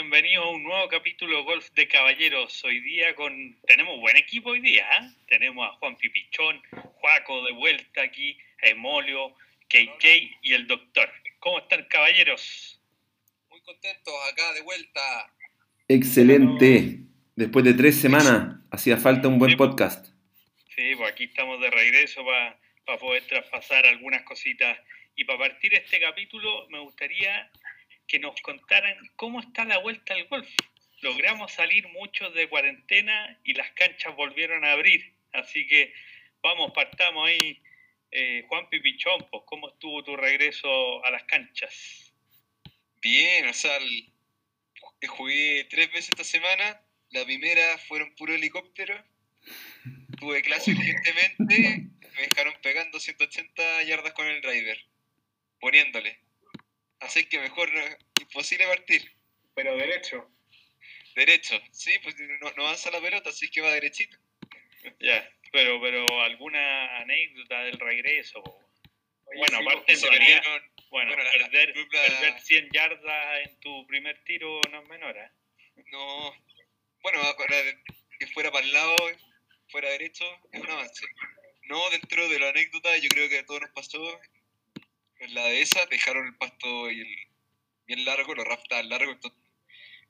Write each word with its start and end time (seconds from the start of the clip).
bienvenidos 0.00 0.44
a 0.44 0.48
un 0.50 0.62
nuevo 0.62 0.88
capítulo 0.88 1.42
Golf 1.44 1.70
de 1.70 1.88
Caballeros. 1.88 2.62
Hoy 2.64 2.80
día 2.80 3.14
con 3.14 3.56
tenemos 3.66 3.98
buen 3.98 4.14
equipo 4.18 4.50
hoy 4.50 4.60
día, 4.60 4.84
¿eh? 4.84 5.10
Tenemos 5.26 5.66
a 5.66 5.72
Juan 5.78 5.96
Pipichón, 5.96 6.60
Juaco 6.96 7.46
de 7.46 7.52
vuelta 7.52 8.02
aquí, 8.02 8.36
a 8.62 8.68
Emolio, 8.68 9.30
KK 9.70 10.04
y 10.42 10.52
el 10.52 10.66
doctor. 10.66 11.10
¿Cómo 11.38 11.60
están 11.60 11.82
caballeros? 11.84 12.78
Muy 13.48 13.58
contentos 13.62 14.12
acá 14.30 14.52
de 14.52 14.60
vuelta. 14.60 15.32
Excelente. 15.88 16.98
Después 17.34 17.64
de 17.64 17.72
tres 17.72 17.98
semanas, 17.98 18.56
hacía 18.70 18.98
falta 18.98 19.28
un 19.28 19.38
buen 19.38 19.52
Sí, 19.52 19.56
pues. 19.56 19.68
podcast. 19.70 20.08
Sí, 20.76 20.94
pues 20.94 21.10
aquí 21.10 21.24
estamos 21.24 21.58
de 21.58 21.70
regreso 21.70 22.22
para 22.22 22.98
poder 22.98 23.26
traspasar 23.26 23.86
algunas 23.86 24.24
cositas. 24.24 24.78
Y 25.14 25.24
para 25.24 25.38
partir 25.38 25.72
este 25.72 25.98
capítulo 25.98 26.68
me 26.68 26.80
gustaría 26.80 27.50
que 28.06 28.18
nos 28.18 28.40
contaran 28.40 28.96
cómo 29.16 29.40
está 29.40 29.64
la 29.64 29.78
vuelta 29.78 30.14
al 30.14 30.24
golf. 30.28 30.48
Logramos 31.02 31.52
salir 31.52 31.86
muchos 31.88 32.32
de 32.34 32.48
cuarentena 32.48 33.38
y 33.44 33.54
las 33.54 33.70
canchas 33.72 34.14
volvieron 34.16 34.64
a 34.64 34.72
abrir. 34.72 35.14
Así 35.32 35.66
que 35.66 35.92
vamos, 36.42 36.72
partamos 36.72 37.28
ahí. 37.28 37.62
Eh, 38.10 38.44
Juan 38.48 38.68
Pipichón, 38.70 39.26
pues, 39.30 39.42
¿cómo 39.46 39.68
estuvo 39.68 40.02
tu 40.04 40.16
regreso 40.16 41.04
a 41.04 41.10
las 41.10 41.24
canchas? 41.24 42.12
Bien, 43.02 43.46
o 43.48 43.52
sea, 43.52 43.76
el- 43.76 44.12
jugué 45.08 45.64
tres 45.70 45.88
veces 45.92 46.08
esta 46.10 46.24
semana. 46.24 46.80
La 47.10 47.24
primera 47.24 47.78
fueron 47.78 48.14
puro 48.14 48.34
helicóptero. 48.34 48.96
Tuve 50.18 50.42
clase 50.42 50.72
urgentemente. 50.72 51.88
Me 52.16 52.22
dejaron 52.22 52.54
pegando 52.62 52.98
180 52.98 53.82
yardas 53.84 54.12
con 54.14 54.26
el 54.26 54.40
driver. 54.40 54.78
Poniéndole. 55.60 56.18
Así 57.00 57.26
que 57.26 57.38
mejor 57.38 57.68
eh, 57.74 57.98
imposible 58.20 58.66
partir. 58.66 59.10
Pero 59.54 59.76
derecho. 59.76 60.30
Derecho. 61.14 61.60
Sí, 61.72 61.98
pues 62.02 62.14
no, 62.18 62.50
no 62.56 62.62
avanza 62.64 62.90
la 62.90 63.00
pelota, 63.00 63.30
así 63.30 63.50
que 63.50 63.60
va 63.60 63.70
derechito. 63.72 64.16
Ya, 65.00 65.28
pero, 65.52 65.80
pero 65.80 66.06
alguna 66.22 66.98
anécdota 66.98 67.62
del 67.64 67.78
regreso. 67.78 68.40
Oye, 68.40 69.38
Bueno, 69.38 69.58
sí, 69.58 69.62
aparte 69.64 69.82
pues, 69.86 70.00
se 70.00 70.06
Se 70.06 70.12
venía- 70.12 70.40
perdieron. 70.40 70.72
Bueno, 70.90 71.10
Bueno, 71.16 71.22
la- 71.24 71.36
la 71.38 71.50
perder, 71.50 71.74
dupla- 71.74 72.06
perder 72.06 72.40
100 72.40 72.68
yardas 72.72 73.40
en 73.48 73.58
tu 73.60 73.84
primer 73.88 74.22
tiro 74.24 74.60
no 74.70 74.82
es 74.82 74.88
menor, 74.88 75.16
¿eh? 75.16 75.30
No. 75.90 76.32
Bueno, 77.02 77.20
para 77.36 77.62
que 78.20 78.26
fuera 78.28 78.52
para 78.52 78.64
el 78.64 78.72
lado, 78.72 78.96
fuera 79.68 79.88
derecho, 79.90 80.24
es 80.52 80.60
un 80.60 80.70
avance. 80.70 81.04
No 81.64 81.90
dentro 81.90 82.28
de 82.28 82.38
la 82.38 82.50
anécdota, 82.50 82.96
yo 82.98 83.08
creo 83.08 83.28
que 83.28 83.38
a 83.40 83.44
todos 83.46 83.62
nos 83.62 83.70
pasó. 83.72 84.20
En 85.20 85.34
la 85.34 85.44
de 85.46 85.62
esa, 85.62 85.80
dejaron 85.90 86.26
el 86.26 86.34
pasto 86.36 86.90
y 86.90 87.00
el- 87.00 87.16
bien 87.86 88.04
largo, 88.04 88.34
los 88.34 88.44
rafts 88.44 88.64
estaban 88.64 88.88
largos, 88.88 89.14
entonces 89.14 89.40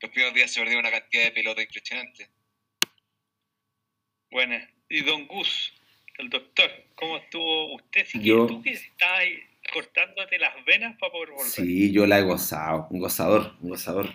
los 0.01 0.11
primeros 0.11 0.35
días 0.35 0.51
se 0.53 0.61
perdieron 0.61 0.85
una 0.87 0.99
cantidad 0.99 1.25
de 1.25 1.31
pelota 1.33 1.63
impresionante. 1.63 2.29
Bueno, 4.31 4.57
y 4.89 5.03
Don 5.03 5.27
Gus, 5.27 5.73
el 6.19 6.29
doctor, 6.29 6.71
¿cómo 6.95 7.17
estuvo 7.19 7.75
usted? 7.77 8.05
Si 8.07 8.21
Yo- 8.23 8.47
tú 8.47 8.63
que 8.63 8.71
estás 8.73 9.09
ahí 9.19 9.39
cortándote 9.73 10.39
las 10.39 10.53
venas 10.65 10.97
para 10.99 11.13
poder 11.13 11.31
volver. 11.31 11.47
Sí, 11.47 11.93
yo 11.93 12.07
la 12.07 12.19
he 12.19 12.23
gozado, 12.23 12.87
un 12.91 13.01
gozador, 13.01 13.57
un 13.61 13.71
gozador. 13.71 14.13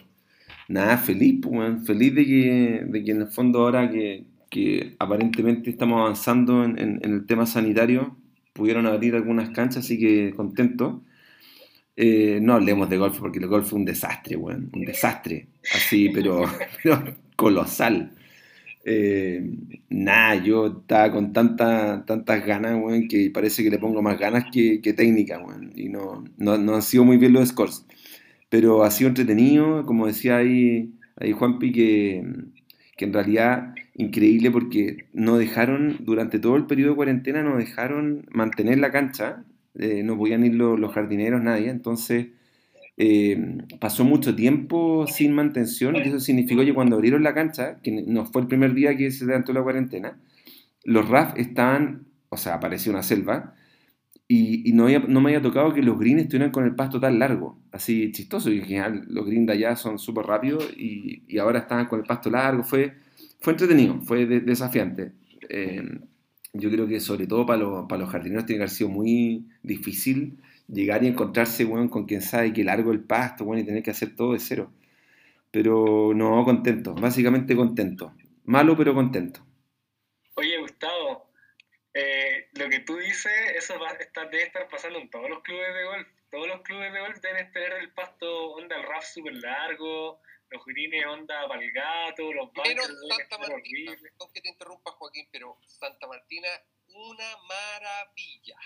Nada, 0.68 0.98
feliz, 0.98 1.40
pues, 1.42 1.86
feliz 1.86 2.16
de 2.16 2.26
que, 2.26 2.82
de 2.86 3.04
que 3.04 3.12
en 3.12 3.22
el 3.22 3.28
fondo 3.28 3.60
ahora 3.60 3.90
que, 3.90 4.24
que 4.50 4.96
aparentemente 5.00 5.70
estamos 5.70 6.00
avanzando 6.00 6.64
en, 6.64 6.78
en- 6.80 7.00
en 7.04 7.14
el 7.14 7.26
tema 7.26 7.46
sanitario, 7.46 8.18
pudieron 8.54 8.86
abrir 8.86 9.16
algunas 9.16 9.50
canchas, 9.52 9.86
así 9.86 10.00
que 10.00 10.34
contento. 10.36 11.04
Eh, 11.96 12.40
no 12.42 12.54
hablemos 12.54 12.90
de 12.90 12.98
golf 12.98 13.20
porque 13.20 13.40
el 13.40 13.48
golf 13.48 13.70
fue 13.70 13.80
un 13.80 13.86
desastre, 13.86 14.36
weón, 14.36 14.70
un 14.74 14.86
desastre, 14.86 15.48
así, 15.76 16.10
pero, 16.14 16.46
colosal. 17.36 18.12
Eh, 18.84 19.44
nada, 19.90 20.36
yo 20.44 20.68
estaba 20.68 21.12
con 21.12 21.34
tanta, 21.34 22.04
tantas 22.06 22.46
ganas, 22.46 22.82
weón, 22.82 23.08
que 23.08 23.30
parece 23.32 23.64
que 23.64 23.70
le 23.70 23.78
pongo 23.80 24.02
más 24.02 24.18
ganas 24.20 24.46
que, 24.52 24.82
que 24.82 24.94
técnica, 24.94 25.40
weón, 25.40 25.74
y 25.76 25.90
no, 25.90 26.24
no, 26.38 26.58
no 26.58 26.76
han 26.76 26.82
sido 26.82 27.06
muy 27.06 27.18
bien 27.18 27.34
los 27.34 27.50
scores. 27.50 27.86
Pero 28.50 28.84
ha 28.84 28.92
sido 28.92 29.10
entretenido, 29.10 29.86
como 29.86 30.08
decía 30.08 30.38
ahí, 30.38 30.94
ahí 31.18 31.32
Juanpi, 31.34 31.72
que, 31.72 32.24
que 32.98 33.06
en 33.06 33.14
realidad 33.14 33.74
increíble 33.96 34.52
porque 34.52 35.06
no 35.14 35.38
dejaron, 35.38 35.98
durante 36.02 36.40
todo 36.40 36.56
el 36.56 36.66
periodo 36.66 36.92
de 36.92 36.96
cuarentena, 36.96 37.44
no 37.44 37.58
dejaron 37.58 38.26
mantener 38.32 38.80
la 38.80 38.92
cancha, 38.92 39.44
eh, 39.76 40.04
no 40.04 40.18
podían 40.18 40.46
ir 40.46 40.56
los, 40.56 40.92
jardineros, 40.94 41.42
nadie, 41.42 41.70
entonces 41.70 42.28
eh, 42.98 43.58
pasó 43.80 44.04
mucho 44.04 44.36
tiempo 44.36 45.06
sin 45.08 45.34
mantención 45.34 45.96
y 45.96 46.02
eso 46.02 46.20
significó 46.20 46.64
que 46.64 46.74
cuando 46.74 46.96
abrieron 46.96 47.24
la 47.24 47.34
cancha, 47.34 47.80
que 47.82 48.04
no 48.06 48.26
fue 48.26 48.42
el 48.42 48.48
primer 48.48 48.74
día 48.74 48.96
que 48.96 49.12
se 49.12 49.26
levantó 49.26 49.54
la 49.54 49.64
cuarentena, 49.64 50.18
los 50.84 51.08
RAF 51.10 51.38
estaban, 51.38 52.06
o 52.30 52.38
sea, 52.38 52.60
parecía 52.60 52.92
una 52.92 53.04
selva, 53.04 53.56
y, 54.34 54.72
no, 54.72 54.88
no 54.88 55.20
me 55.20 55.32
había 55.32 55.42
tocado 55.42 55.74
que 55.74 55.82
los 55.82 56.00
greens 56.00 56.22
estuvieran 56.22 56.52
con 56.52 56.64
el 56.64 56.74
pasto 56.74 57.02
tan 57.02 57.20
largo, 57.20 57.60
así 57.74 58.14
chistoso, 58.14 58.50
y 58.50 58.62
los 59.08 59.26
greens 59.26 59.48
de 59.48 59.54
allá 59.54 59.76
son 59.76 60.00
súper 60.00 60.26
rápidos 60.26 60.72
y, 60.78 61.24
y 61.28 61.38
ahora 61.38 61.60
estaban 61.60 61.88
con 61.88 62.00
el 62.00 62.06
pasto 62.06 62.30
largo, 62.30 62.64
fue, 62.64 62.94
fue 63.42 63.54
entretenido, 63.54 64.00
fue 64.02 64.26
de- 64.26 64.40
desafiante. 64.40 65.12
Eh, 65.50 65.84
yo 66.54 66.70
creo 66.70 66.88
que 66.88 67.00
sobre 67.00 67.28
todo 67.28 67.46
para 67.46 67.60
los, 67.60 68.10
jardineros 68.10 68.46
tiene 68.46 68.60
que 68.60 68.64
haber 68.64 68.70
sido 68.70 68.90
muy 68.90 69.46
difícil 69.64 70.38
llegar 70.68 71.04
y 71.04 71.08
encontrarse, 71.08 71.66
weón, 71.66 71.90
con 71.90 72.06
quien 72.06 72.22
sabe 72.22 72.54
que 72.54 72.64
largo 72.64 72.92
el 72.92 73.02
pasto, 73.04 73.44
weón, 73.44 73.60
y 73.60 73.66
tener 73.66 73.84
que 73.84 73.92
hacer 73.92 74.16
todo 74.16 74.34
de 74.34 74.40
cero. 74.40 74.72
Pero 75.50 76.14
no, 76.14 76.44
contento, 76.46 76.94
básicamente 76.94 77.56
contento. 77.56 78.14
Malo, 78.46 78.78
pero 78.78 78.94
contento. 78.94 79.46
Oye, 80.36 80.58
Gustavo, 80.60 81.30
eh, 81.94 82.48
lo 82.54 82.70
que 82.70 82.80
tú 82.80 82.98
dices, 82.98 83.32
eso 83.58 83.74
va, 83.80 83.90
está, 83.92 84.26
debe 84.26 84.44
estar 84.44 84.68
pasando 84.70 85.00
en 85.00 85.10
todos 85.10 85.30
los 85.30 85.42
clubes 85.42 85.74
de 85.74 85.84
golf. 85.84 86.08
Todos 86.32 86.48
los 86.48 86.62
clubes 86.62 86.94
de 86.94 87.00
golf 87.02 87.20
deben 87.22 87.52
tener 87.52 87.74
el 87.74 87.92
pasto 87.92 88.52
onda 88.54 88.78
el 88.78 88.84
RAF 88.84 89.04
súper 89.06 89.36
largo, 89.36 90.22
los 90.52 90.66
greens 90.66 91.06
onda 91.06 91.48
para 91.48 91.62
el 91.64 91.72
gato, 91.72 92.32
los 92.34 92.52
deben 92.54 92.78
Santa 92.78 93.38
Martina, 93.38 93.94
perdón 94.02 94.34
que 94.34 94.42
te 94.42 94.50
interrumpa 94.50 94.92
Joaquín, 94.92 95.28
pero 95.32 95.58
Santa 95.68 96.08
Martina, 96.08 96.50
una 96.90 97.38
maravilla. 97.48 98.58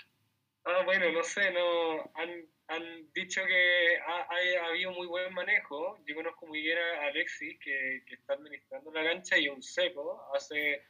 Ah, 0.64 0.82
bueno, 0.84 1.12
no 1.12 1.22
sé, 1.22 1.52
no 1.52 2.10
han, 2.14 2.44
han 2.66 3.12
dicho 3.12 3.44
que 3.46 3.98
ha, 3.98 4.22
ha- 4.22 4.64
ha 4.64 4.66
habido 4.66 4.90
muy 4.90 5.06
buen 5.06 5.32
manejo. 5.32 5.96
Yo 6.04 6.16
conozco 6.16 6.44
muy 6.46 6.60
bien 6.60 6.76
a 6.76 7.06
Alexis, 7.06 7.56
que, 7.60 8.02
que 8.04 8.14
está 8.16 8.32
administrando 8.34 8.90
la 8.90 9.04
cancha, 9.04 9.38
y 9.38 9.48
un 9.48 9.62
seco 9.62 10.20
hace, 10.34 10.82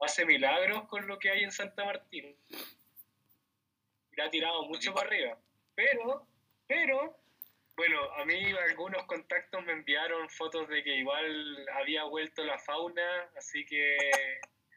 hace 0.00 0.24
milagros 0.26 0.88
con 0.88 1.06
lo 1.06 1.20
que 1.20 1.30
hay 1.30 1.44
en 1.44 1.52
Santa 1.52 1.84
Martín. 1.84 2.36
Y 4.10 4.16
la 4.16 4.24
ha 4.24 4.30
tirado 4.30 4.64
mucho 4.64 4.92
para 4.92 5.06
arriba. 5.06 5.38
Pero, 5.76 6.26
pero, 6.66 7.16
bueno, 7.76 7.98
a 8.18 8.24
mí 8.24 8.34
algunos 8.68 9.04
contactos 9.06 9.64
me 9.64 9.72
enviaron 9.72 10.28
fotos 10.28 10.68
de 10.68 10.82
que 10.82 10.96
igual 10.96 11.56
había 11.80 12.04
vuelto 12.04 12.44
la 12.44 12.58
fauna, 12.58 13.02
así 13.36 13.64
que 13.64 13.96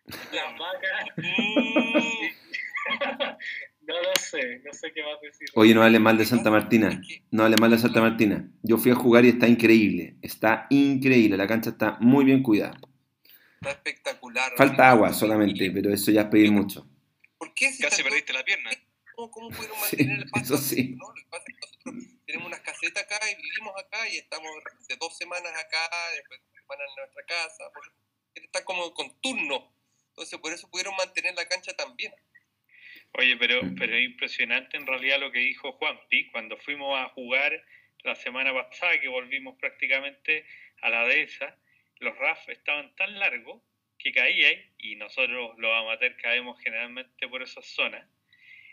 las 0.32 0.58
vacas, 0.58 1.06
no 3.82 4.02
lo 4.02 4.16
sé, 4.20 4.60
no 4.64 4.74
sé 4.74 4.92
qué 4.94 5.02
vas 5.02 5.18
a 5.18 5.22
decir. 5.26 5.48
Oye, 5.56 5.74
no 5.74 5.84
hable 5.84 6.00
mal 6.00 6.18
de 6.18 6.26
Santa 6.26 6.52
Martina. 6.52 7.02
No 7.32 7.44
hable 7.44 7.56
mal 7.60 7.72
de 7.72 7.78
Santa 7.78 8.02
Martina. 8.02 8.48
Yo 8.64 8.78
fui 8.78 8.92
a 8.92 8.96
jugar 8.96 9.26
y 9.26 9.30
está 9.30 9.48
increíble. 9.48 10.16
Está 10.22 10.68
increíble. 10.70 11.38
La 11.38 11.48
cancha 11.48 11.72
está 11.72 11.98
muy 12.00 12.26
bien 12.26 12.44
cuidada. 12.44 12.80
Está 13.62 13.72
espectacular. 13.72 14.54
Falta 14.56 14.92
agua 14.92 15.14
solamente, 15.14 15.72
pero 15.72 15.92
eso 15.92 16.12
ya 16.12 16.22
es 16.22 16.28
pedir 16.28 16.52
mucho. 16.52 16.88
¿Por 17.38 17.54
qué 17.54 17.72
si 17.72 17.84
Casi 17.84 18.04
perdiste 18.04 18.34
la 18.34 18.44
pierna. 18.44 18.70
¿Cómo, 19.16 19.32
cómo 19.32 19.50
pudieron 19.50 19.78
Sí, 19.90 19.98
mantener 19.98 20.20
el 20.24 20.30
pasto? 20.30 20.54
eso 20.56 20.64
sí. 20.64 20.98
Tenemos 22.36 22.48
unas 22.48 22.60
casetas 22.62 23.04
acá 23.04 23.18
y 23.32 23.36
vivimos 23.42 23.74
acá 23.78 24.10
y 24.10 24.18
estamos 24.18 24.52
de 24.90 24.98
dos 24.98 25.18
semanas 25.18 25.54
acá, 25.54 25.90
después 26.12 26.42
dos 26.42 26.54
semanas 26.54 26.88
en 26.90 26.96
nuestra 26.98 27.24
casa. 27.24 27.72
Por, 27.74 27.94
está 28.36 28.66
como 28.66 28.94
con 28.94 29.22
turno. 29.22 29.74
Entonces, 30.10 30.38
por 30.40 30.52
eso 30.52 30.70
pudieron 30.70 30.94
mantener 30.98 31.34
la 31.36 31.48
cancha 31.48 31.74
tan 31.78 31.96
bien. 31.96 32.14
Oye, 33.14 33.38
pero, 33.38 33.64
Mm. 33.64 33.76
pero 33.76 33.96
es 33.96 34.04
impresionante 34.04 34.76
en 34.76 34.86
realidad 34.86 35.20
lo 35.20 35.32
que 35.32 35.40
dijo 35.40 35.72
Juanpi 35.74 36.30
cuando 36.32 36.58
fuimos 36.58 37.00
a 37.00 37.08
jugar 37.10 37.64
la 38.04 38.16
semana 38.16 38.54
pasada, 38.54 39.00
que 39.00 39.08
volvimos 39.08 39.58
prácticamente 39.58 40.46
a 40.82 40.90
la 40.90 41.08
dehesa, 41.08 41.58
los 42.00 42.18
RAF 42.18 42.50
estaban 42.50 42.94
tan 42.98 43.18
largos 43.18 43.64
que 43.98 44.12
caían, 44.12 44.62
y 44.78 44.98
nosotros 44.98 45.54
los 45.58 45.72
amateurs 45.72 46.18
caemos 46.22 46.62
generalmente 46.62 47.30
por 47.30 47.42
esas 47.42 47.66
zonas, 47.66 48.06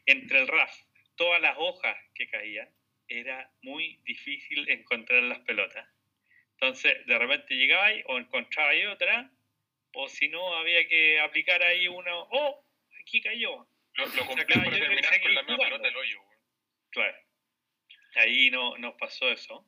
entre 0.06 0.40
el 0.40 0.48
RAF, 0.48 0.76
todas 1.14 1.40
las 1.40 1.54
hojas 1.58 1.96
que 2.14 2.28
caían, 2.28 2.68
era 3.20 3.50
muy 3.62 4.00
difícil 4.04 4.68
encontrar 4.68 5.22
las 5.24 5.40
pelotas. 5.40 5.88
Entonces, 6.54 6.94
de 7.06 7.18
repente 7.18 7.54
llegabais 7.54 8.04
o 8.08 8.18
encontrabais 8.18 8.86
otra, 8.88 9.30
o 9.94 10.08
si 10.08 10.28
no, 10.28 10.54
había 10.54 10.86
que 10.88 11.20
aplicar 11.20 11.62
ahí 11.62 11.88
una, 11.88 12.14
oh, 12.14 12.64
aquí 13.00 13.20
cayó, 13.20 13.66
Lo, 13.94 14.06
lo 14.06 14.26
complejo 14.26 14.64
yo 14.64 14.76
es 14.76 14.80
terminar 14.80 15.20
con 15.22 15.34
la 15.34 15.42
misma 15.42 15.64
pelota 15.64 15.82
del 15.82 15.96
hoyo. 15.96 16.18
Claro. 16.90 17.16
Ahí 18.16 18.50
no 18.50 18.76
nos 18.78 18.94
pasó 18.94 19.28
eso. 19.30 19.66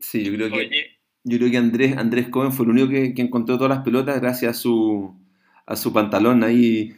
Sí, 0.00 0.24
yo 0.24 0.32
creo 0.34 0.50
que, 0.50 0.56
Oye, 0.56 1.00
yo 1.24 1.38
creo 1.38 1.50
que 1.50 1.56
Andrés, 1.56 1.96
Andrés 1.96 2.28
Cohen 2.28 2.52
fue 2.52 2.64
el 2.64 2.72
único 2.72 2.88
que, 2.88 3.14
que 3.14 3.22
encontró 3.22 3.56
todas 3.56 3.76
las 3.76 3.84
pelotas 3.84 4.20
gracias 4.20 4.56
a 4.56 4.58
su, 4.58 5.20
a 5.66 5.76
su 5.76 5.92
pantalón 5.92 6.42
ahí. 6.42 6.92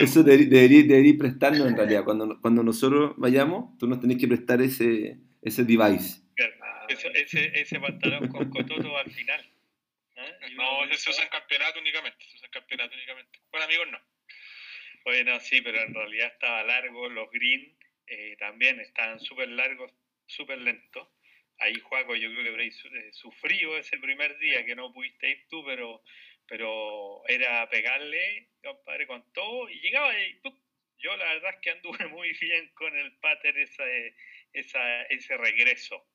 Eso 0.00 0.22
debería, 0.22 0.82
debería, 0.82 1.14
prestarnos 1.18 1.66
en 1.68 1.76
realidad. 1.76 2.04
Cuando, 2.04 2.40
cuando 2.40 2.62
nosotros 2.62 3.14
vayamos, 3.16 3.76
tú 3.78 3.86
nos 3.86 4.00
tenés 4.00 4.18
que 4.18 4.28
prestar 4.28 4.60
ese, 4.62 5.18
ese 5.42 5.64
device. 5.64 6.20
eso- 6.88 7.08
ese, 7.14 7.50
ese 7.60 7.80
pantalón 7.80 8.28
con 8.28 8.50
cototo 8.50 8.96
al 8.96 9.10
final. 9.10 9.40
¿Ah? 10.16 10.24
Uno 10.52 10.62
No, 10.82 10.88
piensa, 10.88 11.10
usa 11.10 11.24
en 11.24 11.30
campeonato 11.30 11.80
únicamente. 11.80 12.18
Se 12.28 12.36
usa 12.36 12.46
en 12.46 12.52
campeonato 12.52 12.94
únicamente. 12.94 13.38
Con 13.50 13.62
amigos 13.62 13.86
no. 13.90 13.98
Oye, 15.04 15.24
no, 15.24 15.40
sí, 15.40 15.60
pero 15.62 15.80
en 15.80 15.94
realidad 15.94 16.28
estaba 16.32 16.62
largo. 16.64 17.08
Los 17.08 17.30
green 17.30 17.76
eh, 18.06 18.36
también 18.38 18.78
estaban 18.80 19.18
súper 19.20 19.48
largos, 19.48 19.90
súper 20.26 20.58
lentos. 20.58 21.08
Ahí, 21.58 21.78
Juaco, 21.80 22.14
yo 22.16 22.30
creo 22.30 22.42
que 22.42 22.48
habréis 22.50 22.84
eh, 22.84 23.10
sufrido 23.12 23.76
ese 23.78 23.96
primer 23.98 24.36
día 24.38 24.64
que 24.66 24.74
no 24.74 24.92
pudiste 24.92 25.30
ir 25.30 25.46
tú, 25.48 25.64
pero, 25.64 26.02
pero 26.46 27.22
era 27.28 27.68
pegarle, 27.70 28.50
compadre, 28.62 29.06
con 29.06 29.32
todo 29.32 29.68
y 29.70 29.80
llegaba 29.80 30.18
y 30.18 30.40
yo 30.98 31.16
la 31.16 31.24
verdad 31.34 31.54
es 31.54 31.60
que 31.60 31.70
anduve 31.70 32.06
muy 32.08 32.32
bien 32.40 32.72
con 32.74 32.96
el 32.96 33.16
pater 33.18 33.58
ese, 33.58 34.14
esa, 34.52 35.02
ese 35.04 35.36
regreso. 35.36 36.08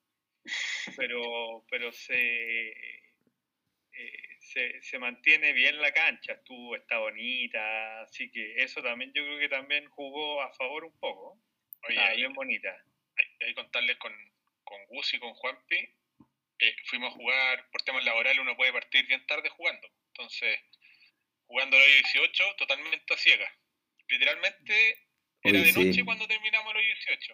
Pero, 0.95 1.65
pero 1.69 1.91
se, 1.91 2.69
eh, 2.69 4.37
se, 4.39 4.81
se 4.81 4.99
mantiene 4.99 5.53
bien 5.53 5.81
la 5.81 5.91
cancha, 5.91 6.33
estuvo, 6.33 6.75
está 6.75 6.99
bonita, 6.99 8.01
así 8.01 8.31
que 8.31 8.63
eso 8.63 8.81
también 8.81 9.11
yo 9.13 9.23
creo 9.23 9.39
que 9.39 9.49
también 9.49 9.89
jugó 9.89 10.41
a 10.41 10.53
favor 10.53 10.85
un 10.85 10.97
poco. 10.99 11.37
Oye, 11.87 11.99
ahí, 11.99 12.17
bien 12.17 12.33
bonita. 12.33 12.69
ahí- 13.17 13.47
ahí 13.47 13.53
contarles 13.55 13.97
con, 13.97 14.13
con 14.63 14.85
Gus 14.87 15.13
y 15.13 15.19
con 15.19 15.33
Juanpi. 15.33 15.75
eh, 16.59 16.75
fuimos 16.85 17.13
a 17.13 17.15
jugar 17.15 17.69
por 17.71 17.81
temas 17.83 18.03
laborales, 18.05 18.39
uno 18.39 18.55
puede 18.55 18.71
partir 18.73 19.05
bien 19.07 19.25
tarde 19.27 19.49
jugando. 19.49 19.87
Entonces, 20.17 20.57
jugando 21.45 21.77
el 21.77 21.83
hoyo 21.83 21.93
18, 22.13 22.43
totalmente 22.57 23.13
a 23.13 23.17
ciegas. 23.17 23.51
Literalmente 24.09 24.97
era 25.43 25.59
de 25.61 25.71
sí. 25.71 25.85
noche 25.85 26.03
cuando 26.05 26.27
terminamos 26.27 26.71
el 26.71 26.77
hoyo 26.77 26.87
18. 26.87 27.33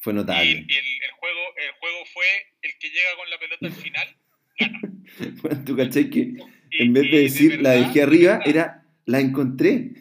Fue 0.00 0.14
notable. 0.14 0.64
y 0.66 0.76
el, 0.76 1.02
el 1.04 1.10
juego, 1.10 1.56
el 1.56 1.72
juego 1.72 2.06
fue 2.06 2.26
el 2.62 2.78
que 2.78 2.88
llega 2.88 3.16
con 3.16 3.28
la 3.30 3.38
pelota 3.38 3.66
al 3.66 3.72
final. 3.72 4.16
Bueno, 5.42 5.64
tú 5.64 5.76
cachai 5.76 6.10
que 6.10 6.18
Y- 6.70 6.82
en 6.82 6.92
vez 6.92 7.10
de 7.10 7.18
decir 7.20 7.60
la 7.62 7.70
verdad, 7.74 7.86
dejé 7.88 8.02
arriba, 8.02 8.40
era 8.44 8.82
la 9.04 9.20
encontré. 9.20 9.92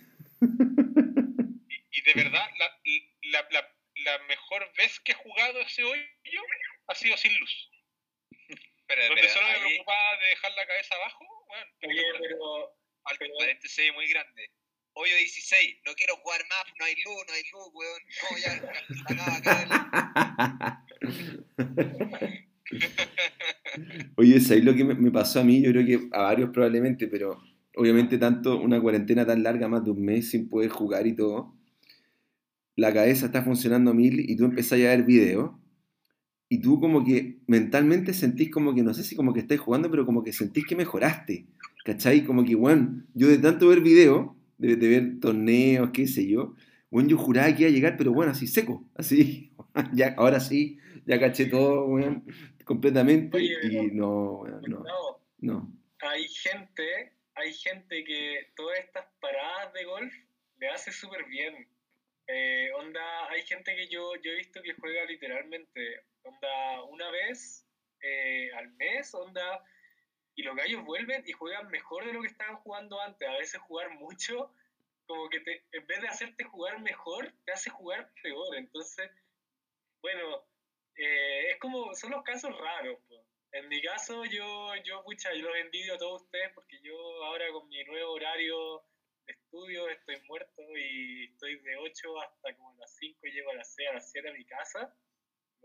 Y 1.91 2.01
de 2.01 2.13
verdad, 2.15 2.47
la, 2.57 2.79
la, 3.23 3.47
la, 3.51 3.69
la 4.03 4.17
mejor 4.27 4.71
vez 4.77 4.99
que 5.01 5.11
he 5.11 5.15
jugado 5.15 5.59
ese 5.59 5.83
hoyo 5.83 6.01
ha 6.87 6.95
sido 6.95 7.15
sin 7.17 7.37
luz. 7.39 7.69
Espera, 8.49 9.07
Donde 9.07 9.29
solo 9.29 9.47
me 9.47 9.59
preocupaba 9.59 10.17
de 10.17 10.27
dejar 10.27 10.51
la 10.53 10.65
cabeza 10.65 10.95
abajo, 10.95 11.25
bueno, 11.47 11.65
Oye, 11.83 12.03
pero 12.19 12.75
paréntesis 13.39 13.93
muy 13.93 14.07
grande. 14.07 14.49
Hoyo 14.97 15.13
16, 15.17 15.81
no 15.85 15.93
quiero 15.93 16.15
jugar 16.17 16.41
más, 16.49 16.63
no 16.79 16.85
hay 16.85 16.95
luz, 17.03 17.25
no 17.27 17.33
hay 17.33 17.43
luz, 17.51 17.69
weón. 17.73 18.01
No, 18.21 18.37
ya, 18.37 18.53
acaba, 19.35 20.85
Oye, 24.15 24.39
¿sabes 24.39 24.63
lo 24.63 24.73
que 24.73 24.85
me, 24.85 24.95
me 24.95 25.11
pasó 25.11 25.41
a 25.41 25.43
mí? 25.43 25.61
Yo 25.61 25.71
creo 25.71 25.85
que 25.85 26.07
a 26.13 26.21
varios 26.21 26.51
probablemente, 26.51 27.07
pero 27.07 27.41
obviamente 27.75 28.17
tanto 28.17 28.57
una 28.57 28.81
cuarentena 28.81 29.25
tan 29.25 29.43
larga, 29.43 29.67
más 29.67 29.83
de 29.83 29.91
un 29.91 30.01
mes 30.03 30.29
sin 30.31 30.49
poder 30.49 30.69
jugar 30.69 31.05
y 31.07 31.15
todo, 31.15 31.53
la 32.77 32.93
cabeza 32.93 33.25
está 33.27 33.43
funcionando 33.43 33.91
a 33.91 33.93
mil 33.93 34.19
y 34.19 34.35
tú 34.37 34.45
empezás 34.45 34.79
a 34.79 34.83
ver 34.83 35.03
videos 35.03 35.51
y 36.49 36.61
tú 36.61 36.79
como 36.79 37.03
que 37.03 37.39
mentalmente 37.47 38.13
sentís 38.13 38.51
como 38.51 38.73
que, 38.75 38.83
no 38.83 38.93
sé 38.93 39.03
si 39.03 39.15
como 39.15 39.33
que 39.33 39.39
estáis 39.39 39.59
jugando, 39.59 39.89
pero 39.89 40.05
como 40.05 40.23
que 40.23 40.33
sentís 40.33 40.65
que 40.65 40.75
mejoraste, 40.75 41.45
¿cachai? 41.83 42.23
Como 42.23 42.43
que, 42.43 42.55
bueno, 42.55 43.03
yo 43.13 43.27
de 43.27 43.37
tanto 43.37 43.67
ver 43.67 43.81
videos, 43.81 44.31
de, 44.57 44.75
de 44.75 44.87
ver 44.87 45.19
torneos, 45.19 45.89
qué 45.91 46.07
sé 46.07 46.27
yo, 46.27 46.55
bueno, 46.89 47.09
yo 47.09 47.17
juraba 47.17 47.53
que 47.53 47.63
iba 47.63 47.69
a 47.69 47.73
llegar, 47.73 47.97
pero 47.97 48.13
bueno, 48.13 48.31
así 48.31 48.47
seco, 48.47 48.85
así, 48.95 49.51
ya, 49.93 50.13
ahora 50.17 50.39
sí, 50.39 50.79
ya 51.05 51.19
caché 51.19 51.47
todo, 51.47 51.85
weón, 51.85 52.23
completamente 52.63 53.37
Oye, 53.37 53.57
y 53.63 53.91
no, 53.91 54.41
weón, 54.41 54.61
no, 54.67 54.83
no, 54.83 55.21
no. 55.39 55.73
hay 55.99 56.27
gente, 56.27 57.13
hay 57.33 57.53
gente 57.53 58.03
que 58.03 58.51
todas 58.55 58.79
estas 58.79 59.05
paradas 59.19 59.73
de 59.73 59.83
golf 59.85 60.13
le 60.59 60.69
hace 60.69 60.91
súper 60.91 61.25
bien. 61.25 61.67
Eh, 62.27 62.69
onda, 62.79 63.29
hay 63.29 63.41
gente 63.43 63.75
que 63.75 63.87
yo, 63.87 64.13
yo 64.23 64.31
he 64.31 64.37
visto 64.37 64.61
que 64.63 64.73
juega 64.73 65.05
literalmente, 65.05 66.01
onda, 66.25 66.83
una 66.83 67.09
vez 67.11 67.67
eh, 68.01 68.51
al 68.53 68.71
mes, 68.73 69.13
onda, 69.13 69.63
y 70.35 70.43
los 70.43 70.55
gallos 70.55 70.83
vuelven 70.83 71.23
y 71.25 71.31
juegan 71.31 71.69
mejor 71.69 72.05
de 72.05 72.13
lo 72.13 72.21
que 72.21 72.27
estaban 72.27 72.57
jugando 72.57 72.99
antes. 72.99 73.27
A 73.27 73.37
veces 73.37 73.61
jugar 73.61 73.91
mucho, 73.91 74.53
como 75.05 75.29
que 75.29 75.39
te, 75.41 75.65
en 75.71 75.87
vez 75.87 76.01
de 76.01 76.07
hacerte 76.07 76.43
jugar 76.43 76.81
mejor, 76.81 77.33
te 77.45 77.51
hace 77.53 77.69
jugar 77.69 78.11
peor. 78.21 78.55
Entonces, 78.55 79.09
bueno, 80.01 80.45
eh, 80.95 81.51
es 81.51 81.59
como, 81.59 81.93
son 81.95 82.11
los 82.11 82.23
casos 82.23 82.55
raros. 82.57 82.99
po. 83.07 83.25
En 83.51 83.69
mi 83.69 83.81
caso, 83.81 84.25
yo, 84.25 84.75
yo, 84.83 85.03
pucha, 85.03 85.33
yo 85.33 85.47
los 85.47 85.57
envidio 85.57 85.95
a 85.95 85.97
todos 85.97 86.23
ustedes 86.23 86.51
porque 86.53 86.81
yo 86.81 86.95
ahora 87.23 87.49
con 87.53 87.69
mi 87.69 87.81
nuevo 87.85 88.13
horario 88.13 88.83
de 89.25 89.33
estudio 89.33 89.87
estoy 89.87 90.21
muerto 90.27 90.61
y 90.77 91.25
estoy 91.31 91.59
de 91.61 91.77
8 91.77 92.21
hasta 92.21 92.55
como 92.57 92.75
las 92.77 92.93
5 92.97 93.27
y 93.27 93.31
llego 93.31 93.51
a 93.51 93.55
las 93.55 93.73
6, 93.73 93.89
a 93.89 93.93
las 93.93 94.11
7 94.11 94.29
a 94.29 94.33
mi 94.33 94.45
casa. 94.45 94.93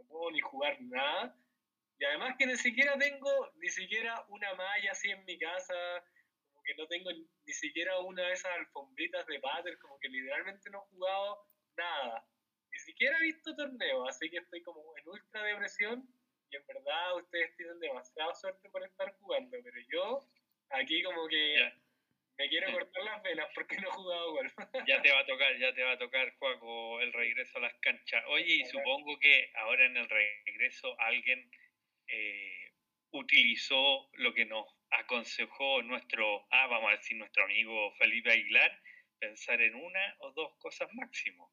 No 0.01 0.07
puedo 0.09 0.31
ni 0.31 0.41
jugar 0.41 0.81
nada. 0.81 1.37
Y 1.99 2.05
además 2.05 2.37
que 2.39 2.47
ni 2.47 2.57
siquiera 2.57 2.97
tengo 2.99 3.31
ni 3.57 3.69
siquiera 3.69 4.25
una 4.29 4.55
malla 4.55 4.93
así 4.93 5.11
en 5.11 5.23
mi 5.27 5.39
casa, 5.39 5.75
como 6.47 6.63
que 6.63 6.75
no 6.75 6.87
tengo 6.87 7.11
ni 7.13 7.53
siquiera 7.53 7.99
una 8.01 8.23
de 8.23 8.33
esas 8.33 8.53
alfombritas 8.53 9.27
de 9.27 9.39
pater, 9.41 9.79
como 9.79 9.99
que 9.99 10.09
literalmente 10.09 10.71
no 10.71 10.79
he 10.79 10.89
jugado 10.89 11.47
nada. 11.77 12.27
Ni 12.73 12.79
siquiera 12.79 13.19
he 13.19 13.25
visto 13.25 13.55
torneos, 13.55 14.09
así 14.09 14.31
que 14.31 14.39
estoy 14.39 14.63
como 14.63 14.81
en 14.97 15.09
ultra 15.09 15.43
depresión 15.43 16.09
y 16.51 16.57
en 16.57 16.67
verdad 16.67 17.17
ustedes 17.17 17.55
tienen 17.57 17.79
demasiada 17.81 18.35
suerte 18.35 18.71
por 18.71 18.83
estar 18.85 19.15
jugando, 19.19 19.59
pero 19.63 19.77
yo 19.93 20.27
aquí 20.71 21.03
como 21.03 21.27
que. 21.29 21.73
Me 22.41 22.49
quiero 22.49 22.73
cortar 22.73 23.05
las 23.05 23.23
venas 23.23 23.49
porque 23.55 23.77
no 23.77 23.89
he 23.89 23.91
jugado 23.91 24.33
golf. 24.33 24.55
Ya 24.89 25.03
te 25.03 25.13
va 25.13 25.19
a 25.19 25.27
tocar, 25.27 25.59
ya 25.59 25.75
te 25.75 25.83
va 25.83 25.93
a 25.93 25.99
tocar, 25.99 26.35
Juaco, 26.39 26.99
el 27.03 27.13
regreso 27.13 27.59
a 27.59 27.61
las 27.61 27.75
canchas. 27.81 28.25
Oye, 28.29 28.55
y 28.55 28.65
supongo 28.65 29.19
que 29.19 29.51
ahora 29.57 29.85
en 29.85 29.99
el 29.99 30.09
regreso 30.09 30.99
alguien 31.01 31.51
eh, 32.09 32.73
utilizó 33.11 34.09
lo 34.15 34.33
que 34.33 34.47
nos 34.47 34.65
aconsejó 34.91 35.83
nuestro, 35.83 36.47
ah, 36.51 36.67
vamos 36.67 36.89
a 36.89 36.97
decir, 36.97 37.19
nuestro 37.19 37.45
amigo 37.45 37.93
Felipe 37.97 38.33
Aguilar, 38.33 38.81
pensar 39.19 39.61
en 39.61 39.75
una 39.75 40.17
o 40.21 40.33
dos 40.33 40.57
cosas 40.57 40.89
máximo. 40.95 41.53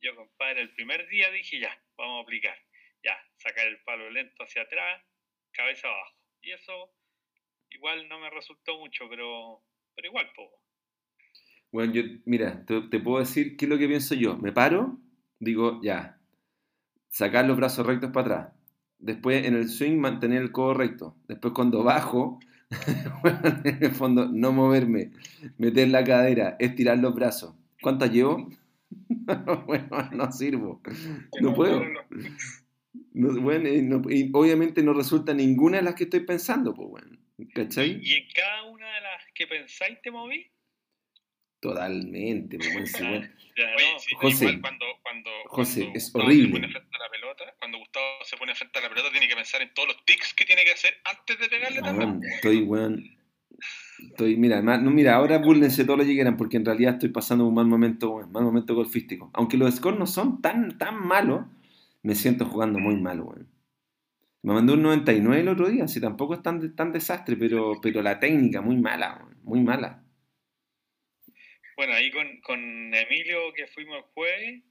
Yo, 0.00 0.14
compadre, 0.14 0.60
el 0.60 0.72
primer 0.74 1.08
día 1.08 1.28
dije, 1.32 1.58
ya, 1.58 1.76
vamos 1.96 2.20
a 2.20 2.22
aplicar. 2.22 2.56
Ya, 3.02 3.20
sacar 3.36 3.66
el 3.66 3.82
palo 3.82 4.08
lento 4.10 4.44
hacia 4.44 4.62
atrás, 4.62 5.02
cabeza 5.50 5.88
abajo. 5.88 6.16
Y 6.40 6.52
eso 6.52 6.94
igual 7.70 8.08
no 8.08 8.20
me 8.20 8.30
resultó 8.30 8.78
mucho, 8.78 9.08
pero, 9.08 9.64
pero 10.00 10.08
igual, 10.08 10.26
poco. 10.34 10.56
Bueno, 11.72 11.92
yo, 11.92 12.02
mira, 12.24 12.64
te, 12.64 12.80
te 12.82 13.00
puedo 13.00 13.18
decir 13.18 13.56
qué 13.56 13.66
es 13.66 13.68
lo 13.68 13.76
que 13.76 13.86
pienso 13.86 14.14
yo. 14.14 14.36
Me 14.38 14.50
paro, 14.50 14.98
digo, 15.38 15.78
ya, 15.82 16.18
sacar 17.10 17.44
los 17.44 17.58
brazos 17.58 17.86
rectos 17.86 18.10
para 18.10 18.26
atrás. 18.26 18.54
Después 18.98 19.46
en 19.46 19.54
el 19.54 19.68
swing 19.68 19.98
mantener 19.98 20.40
el 20.40 20.52
codo 20.52 20.74
recto. 20.74 21.16
Después 21.28 21.52
cuando 21.54 21.84
bajo, 21.84 22.40
en 23.64 23.78
el 23.82 23.92
fondo 23.92 24.26
no 24.26 24.52
moverme, 24.52 25.12
meter 25.58 25.88
la 25.88 26.02
cadera, 26.02 26.56
estirar 26.58 26.98
los 26.98 27.14
brazos. 27.14 27.54
¿Cuántas 27.82 28.10
llevo? 28.10 28.48
bueno, 29.66 30.10
no 30.12 30.32
sirvo. 30.32 30.80
No 31.42 31.54
puedo. 31.54 31.82
No, 33.12 33.40
bueno, 33.40 33.68
y 33.68 33.82
no- 33.82 34.02
y 34.08 34.30
obviamente 34.32 34.82
no 34.82 34.92
resulta 34.92 35.34
ninguna 35.34 35.78
de 35.78 35.82
las 35.84 35.94
que 35.94 36.04
estoy 36.04 36.20
pensando, 36.20 36.74
pues 36.74 36.88
bueno. 36.88 37.18
¿Cachai? 37.54 37.98
¿Y 38.02 38.12
en 38.14 38.28
cada 38.34 38.64
una 38.64 38.86
de 38.86 39.00
las 39.00 39.24
que 39.34 39.46
pensáis 39.46 40.00
te 40.02 40.10
moví? 40.10 40.46
Totalmente, 41.60 42.56
pues 42.58 42.72
bueno, 42.72 42.86
sí, 42.86 43.02
bueno. 43.02 43.28
Ya, 43.56 43.66
Oye, 43.76 43.92
no, 43.92 43.98
sí, 43.98 44.14
José. 44.16 44.44
igual 44.44 44.60
cuando, 44.62 44.86
cuando, 45.02 45.30
José, 45.46 45.80
cuando 45.82 45.98
es 45.98 46.04
Gustavo 46.04 46.24
horrible. 46.24 46.46
Se 46.46 46.52
pone 46.52 46.68
frente 46.72 46.96
a 46.96 46.98
la 46.98 47.10
pelota, 47.10 47.54
cuando 47.58 47.78
Gustavo 47.78 48.06
se 48.24 48.36
pone 48.38 48.54
frente 48.54 48.78
a 48.78 48.82
la 48.82 48.88
pelota, 48.88 49.10
tiene 49.10 49.28
que 49.28 49.34
pensar 49.34 49.60
en 49.60 49.74
todos 49.74 49.88
los 49.88 50.04
tics 50.06 50.32
que 50.34 50.44
tiene 50.46 50.64
que 50.64 50.72
hacer 50.72 50.94
antes 51.04 51.38
de 51.38 51.48
pegarle 51.48 51.82
también. 51.82 52.20
Estoy, 52.36 52.62
weón. 52.62 53.18
Estoy, 53.98 54.36
mira, 54.36 54.62
no, 54.62 54.90
mira, 54.90 55.16
ahora 55.16 55.38
búrlense 55.38 55.84
todo 55.84 55.98
lo 55.98 56.04
que 56.04 56.14
quieran, 56.14 56.38
porque 56.38 56.56
en 56.56 56.64
realidad 56.64 56.94
estoy 56.94 57.10
pasando 57.10 57.44
un 57.46 57.54
mal 57.54 57.66
momento, 57.66 58.10
weón, 58.12 58.32
mal 58.32 58.44
momento 58.44 58.74
golfístico. 58.74 59.30
Aunque 59.34 59.58
los 59.58 59.74
scores 59.74 59.98
no 59.98 60.06
son 60.06 60.40
tan, 60.40 60.78
tan 60.78 61.04
malos, 61.04 61.44
me 62.02 62.14
siento 62.14 62.44
jugando 62.44 62.78
muy 62.78 62.96
mal, 62.96 63.20
weón. 63.20 63.50
Me 64.42 64.54
mandó 64.54 64.74
un 64.74 64.82
99 64.82 65.40
el 65.40 65.48
otro 65.48 65.68
día, 65.68 65.84
así 65.84 66.00
tampoco 66.00 66.34
es 66.34 66.42
tan, 66.42 66.74
tan 66.74 66.92
desastre, 66.92 67.36
pero, 67.36 67.80
pero 67.82 68.02
la 68.02 68.18
técnica 68.18 68.60
muy 68.60 68.76
mala, 68.76 69.18
weón, 69.18 69.40
muy 69.42 69.60
mala. 69.60 70.04
Bueno, 71.76 71.94
ahí 71.94 72.10
con, 72.10 72.40
con 72.42 72.58
Emilio 72.94 73.52
que 73.54 73.66
fuimos 73.66 73.98
el 73.98 74.04
jueves, 74.14 74.62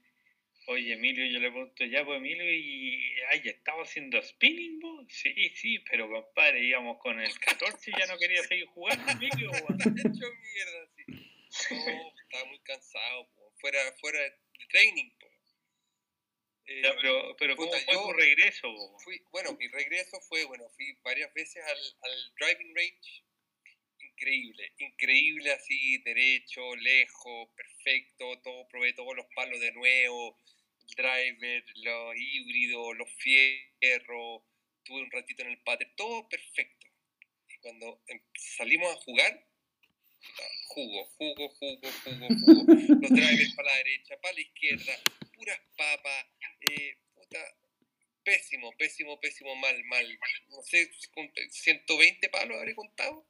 Oye, 0.69 0.93
Emilio, 0.93 1.25
yo 1.25 1.39
le 1.39 1.49
pregunto, 1.49 1.83
ya 1.85 2.05
pues 2.05 2.17
Emilio, 2.17 2.43
¿y 2.45 3.01
ay, 3.31 3.41
estaba 3.43 3.81
haciendo 3.81 4.21
spinning 4.21 4.79
vos? 4.79 5.03
Sí, 5.09 5.33
sí, 5.55 5.79
pero 5.89 6.07
compadre, 6.07 6.63
íbamos 6.63 6.99
con 6.99 7.19
el 7.19 7.39
14 7.39 7.89
y 7.89 7.99
ya 7.99 8.05
no 8.05 8.19
quería 8.19 8.43
seguir 8.43 8.67
jugando, 8.67 9.11
Emilio. 9.11 9.49
weón. 9.49 9.79
hecho 9.97 10.27
mierda, 10.29 10.87
sí. 10.95 11.05
No, 11.71 12.13
estaba 12.21 12.45
muy 12.49 12.59
cansado, 12.59 13.27
po. 13.33 13.51
Fuera, 13.59 13.79
fuera 13.99 14.19
de 14.19 14.31
training, 14.69 15.09
po. 15.19 15.27
Eh, 16.69 16.81
Ya, 16.83 16.93
pero, 17.01 17.35
pero 17.37 17.55
¿cómo 17.55 17.71
puta, 17.71 17.81
fue 17.83 17.95
tu 17.95 18.13
regreso? 18.13 18.67
fui, 18.99 19.19
bueno, 19.31 19.53
mi 19.59 19.67
regreso 19.69 20.19
fue, 20.21 20.45
bueno, 20.45 20.69
fui 20.75 20.93
varias 21.03 21.33
veces 21.33 21.63
al, 21.65 21.77
al 22.03 22.33
driving 22.39 22.75
range. 22.75 23.23
Increíble, 24.01 24.71
increíble 24.77 25.51
así, 25.51 25.97
derecho, 26.03 26.75
lejos, 26.75 27.49
perfecto, 27.55 28.39
todo, 28.43 28.67
probé 28.67 28.93
todos 28.93 29.15
los 29.15 29.25
palos 29.33 29.59
de 29.59 29.71
nuevo, 29.71 30.37
el 30.81 30.95
driver, 30.95 31.63
los 31.77 32.15
híbridos, 32.17 32.97
los 32.97 33.09
fierros, 33.17 34.43
tuve 34.83 35.01
un 35.01 35.11
ratito 35.11 35.41
en 35.43 35.49
el 35.49 35.57
pater, 35.63 35.91
todo 35.95 36.27
perfecto. 36.29 36.85
Y 37.47 37.57
cuando 37.61 38.03
em- 38.07 38.21
salimos 38.57 38.91
a 38.93 38.97
jugar, 39.01 39.47
jugo, 40.67 41.05
jugo, 41.17 41.49
jugo, 41.49 41.89
jugo, 42.03 42.27
jugo. 42.27 42.65
Los 43.01 43.11
drivers 43.11 43.53
para 43.55 43.69
la 43.71 43.77
derecha, 43.77 44.17
para 44.21 44.33
la 44.33 44.41
izquierda, 44.41 44.99
puras 45.39 45.59
papas, 45.77 46.25
eh, 46.69 46.97
puta, 47.15 47.39
pésimo, 48.23 48.71
pésimo, 48.77 49.19
pésimo, 49.19 49.55
mal, 49.55 49.83
mal. 49.85 50.19
No 50.49 50.61
sé, 50.63 50.91
con 51.13 51.31
120 51.49 52.29
palos 52.29 52.57
habré 52.57 52.75
contado. 52.75 53.25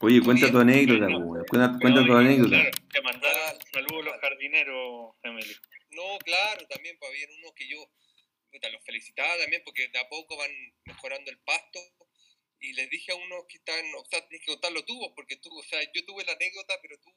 Oye, 0.00 0.20
cuenta 0.20 0.50
tu 0.50 0.58
anécdota, 0.58 1.06
po, 1.06 1.18
weón. 1.18 1.46
Cuenta, 1.48 1.78
cuenta 1.80 2.04
tu 2.04 2.12
anécdota. 2.14 2.50
claro, 2.50 2.70
te 2.92 3.00
mandaron 3.02 3.40
Claro, 3.40 3.58
saludos 3.72 4.04
los 4.04 4.14
claro. 4.14 4.20
jardineros, 4.20 5.14
Emilio. 5.22 5.56
No, 5.90 6.18
claro, 6.18 6.66
también, 6.66 6.98
pues 6.98 7.10
habían 7.10 7.30
unos 7.38 7.52
que 7.54 7.68
yo 7.68 7.88
puta, 8.50 8.68
los 8.68 8.84
felicitaba 8.84 9.38
también 9.38 9.62
porque 9.64 9.88
de 9.88 9.98
a 9.98 10.08
poco 10.08 10.36
van 10.36 10.50
mejorando 10.84 11.30
el 11.30 11.38
pasto. 11.38 11.80
Y 12.60 12.74
les 12.74 12.88
dije 12.90 13.10
a 13.10 13.16
unos 13.16 13.44
que 13.48 13.56
están, 13.58 13.84
o 13.96 14.04
sea, 14.04 14.20
tienes 14.28 14.46
que 14.46 14.52
contarlo 14.52 14.84
tú, 14.84 14.96
vos, 14.98 15.12
porque 15.16 15.36
tú, 15.36 15.48
o 15.58 15.62
sea, 15.64 15.80
yo 15.92 16.04
tuve 16.04 16.24
la 16.24 16.32
anécdota, 16.32 16.78
pero 16.80 16.96
tú 17.00 17.10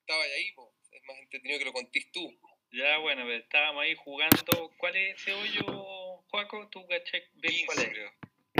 estabas 0.00 0.26
ahí, 0.28 0.52
vos. 0.52 0.72
Es 0.92 1.02
más 1.04 1.16
entretenido 1.18 1.58
que 1.58 1.64
lo 1.64 1.72
contés 1.72 2.10
tú. 2.12 2.38
Ya, 2.76 2.98
bueno, 2.98 3.22
pero 3.24 3.38
estábamos 3.38 3.82
ahí 3.82 3.94
jugando. 3.94 4.70
¿Cuál 4.76 4.96
es 4.96 5.16
ese 5.20 5.32
hoyo, 5.32 6.22
Juaco? 6.28 6.68
¿Tú 6.68 6.86
caché 6.86 7.30
bien 7.36 7.64
cuál 7.66 7.78
15, 7.78 7.82
es? 7.82 7.88
creo. 7.90 8.12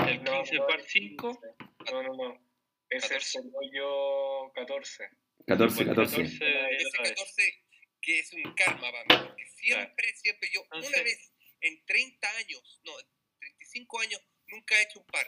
¿El 0.09 0.25
15 0.25 0.55
no, 0.55 0.67
par 0.67 0.81
el 0.81 0.87
5? 0.87 1.41
15. 1.41 1.93
No, 1.93 2.03
no, 2.03 2.15
no. 2.17 2.41
Ese 2.89 3.09
14. 3.09 3.17
es 3.17 3.35
el 3.45 3.51
hoyo 3.55 4.53
14. 4.55 5.11
14, 5.47 5.85
Pues 5.85 5.89
14. 5.97 6.23
Ese 6.23 6.87
otra 6.87 7.03
vez. 7.03 7.11
14 7.11 7.63
que 8.01 8.19
es 8.21 8.33
un 8.33 8.55
karma 8.55 8.91
para 8.93 9.03
mí, 9.05 9.27
porque 9.27 9.47
siempre, 9.49 10.15
siempre 10.17 10.49
yo, 10.53 10.61
una 10.63 10.77
Entonces- 10.77 11.05
vez 11.05 11.33
en 11.61 11.85
30 11.87 12.37
años, 12.37 12.81
no, 12.85 12.93
35 13.41 14.01
años, 14.01 14.23
nunca 14.47 14.79
he 14.79 14.83
hecho 14.85 15.01
un 15.01 15.07
par. 15.07 15.27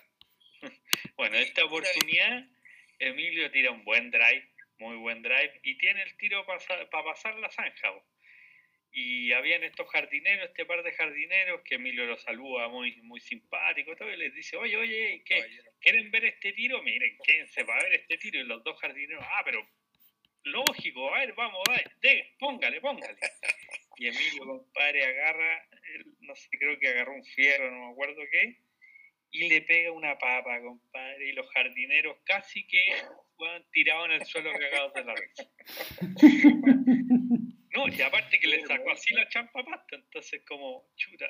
Bueno, 1.17 1.37
esta 1.37 1.65
oportunidad, 1.65 2.47
Emilio 3.01 3.51
tira 3.51 3.73
un 3.73 3.85
buen 3.85 4.11
drive, 4.13 4.49
muy 4.79 4.97
buen 4.97 5.21
drive, 5.23 5.59
y 5.65 5.77
tiene 5.79 6.03
el 6.05 6.17
tiro 6.17 6.47
para 6.47 6.61
pasar 7.05 7.35
la 7.37 7.51
zanja. 7.51 7.93
po. 7.93 8.05
Y 8.91 9.33
habían 9.33 9.63
estos 9.65 9.89
jardineros, 9.91 10.49
este 10.49 10.65
par 10.65 10.83
de 10.83 10.93
jardineros, 10.93 11.61
que 11.63 11.77
Emilio 11.77 12.07
los 12.07 12.23
saluda 12.23 12.69
muy, 12.69 12.97
muy 13.03 13.21
simpático, 13.21 13.95
todo, 13.97 14.11
y 14.13 14.17
les 14.17 14.35
dice, 14.35 14.57
oye, 14.57 14.77
oye, 14.77 15.23
¿qué. 15.25 15.45
¿quieren 15.81 16.11
ver 16.11 16.25
este 16.25 16.53
tiro? 16.53 16.83
Miren, 16.83 17.17
quédense 17.23 17.65
para 17.65 17.83
ver 17.85 17.95
este 17.95 18.19
tiro. 18.19 18.41
Y 18.41 18.45
los 18.45 18.65
dos 18.65 18.81
jardineros, 18.81 19.25
ah, 19.25 19.43
pero 19.45 19.67
lógico, 20.45 21.15
a 21.15 21.21
ver, 21.21 21.35
vamos, 21.35 21.63
dale, 21.69 21.85
de, 22.01 22.35
póngale, 22.39 22.81
póngale. 22.81 23.17
Y 23.97 24.07
Emilio, 24.09 24.47
compadre, 24.47 25.05
agarra, 25.05 25.69
no 26.21 26.35
sé, 26.35 26.49
creo 26.59 26.79
que 26.79 26.89
agarró 26.89 27.15
un 27.15 27.25
fierro, 27.25 27.71
no 27.71 27.87
me 27.87 27.93
acuerdo 27.93 28.23
qué, 28.31 28.59
y 29.31 29.49
le 29.49 29.63
pega 29.63 29.93
una 29.93 30.17
papa, 30.19 30.61
compadre, 30.61 31.29
y 31.29 31.33
los 31.33 31.51
jardineros 31.51 32.17
casi 32.25 32.67
que 32.67 32.83
fueron 33.37 33.65
tirados 33.73 34.07
en 34.07 34.13
el 34.13 34.27
suelo 34.27 34.53
cagados 34.53 34.95
de 34.95 35.05
la 35.05 35.15
risa. 35.15 35.51
No, 37.79 37.87
y 37.87 38.03
aparte 38.03 38.41
que 38.41 38.49
le 38.49 38.67
sacó 38.67 38.91
así 38.91 39.15
la 39.15 39.29
champa 39.29 39.63
pasta, 39.63 39.95
entonces 39.95 40.43
como, 40.45 40.91
chuta, 40.97 41.29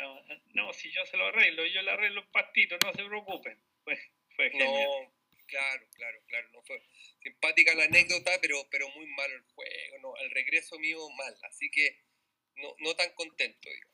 no, 0.54 0.72
si 0.72 0.90
yo 0.90 1.04
se 1.04 1.18
lo 1.18 1.26
arreglo, 1.26 1.66
yo 1.66 1.82
le 1.82 1.90
arreglo 1.90 2.22
un 2.22 2.30
pastito, 2.32 2.78
no 2.82 2.90
se 2.94 3.04
preocupen. 3.04 3.60
Fue, 3.84 3.98
fue 4.34 4.50
genial. 4.50 4.88
No, 4.88 5.14
claro, 5.46 5.86
claro, 5.94 6.22
claro. 6.26 6.48
No 6.52 6.62
fue 6.62 6.82
simpática 7.22 7.74
la 7.74 7.84
anécdota, 7.84 8.32
pero, 8.40 8.66
pero 8.70 8.88
muy 8.90 9.06
malo 9.08 9.34
el 9.34 9.42
juego. 9.42 9.98
No, 10.00 10.16
el 10.16 10.30
regreso 10.30 10.78
mío 10.78 10.98
mal, 11.10 11.34
así 11.42 11.70
que 11.70 12.00
no, 12.56 12.74
no 12.78 12.94
tan 12.96 13.12
contento, 13.12 13.68
digo. 13.68 13.90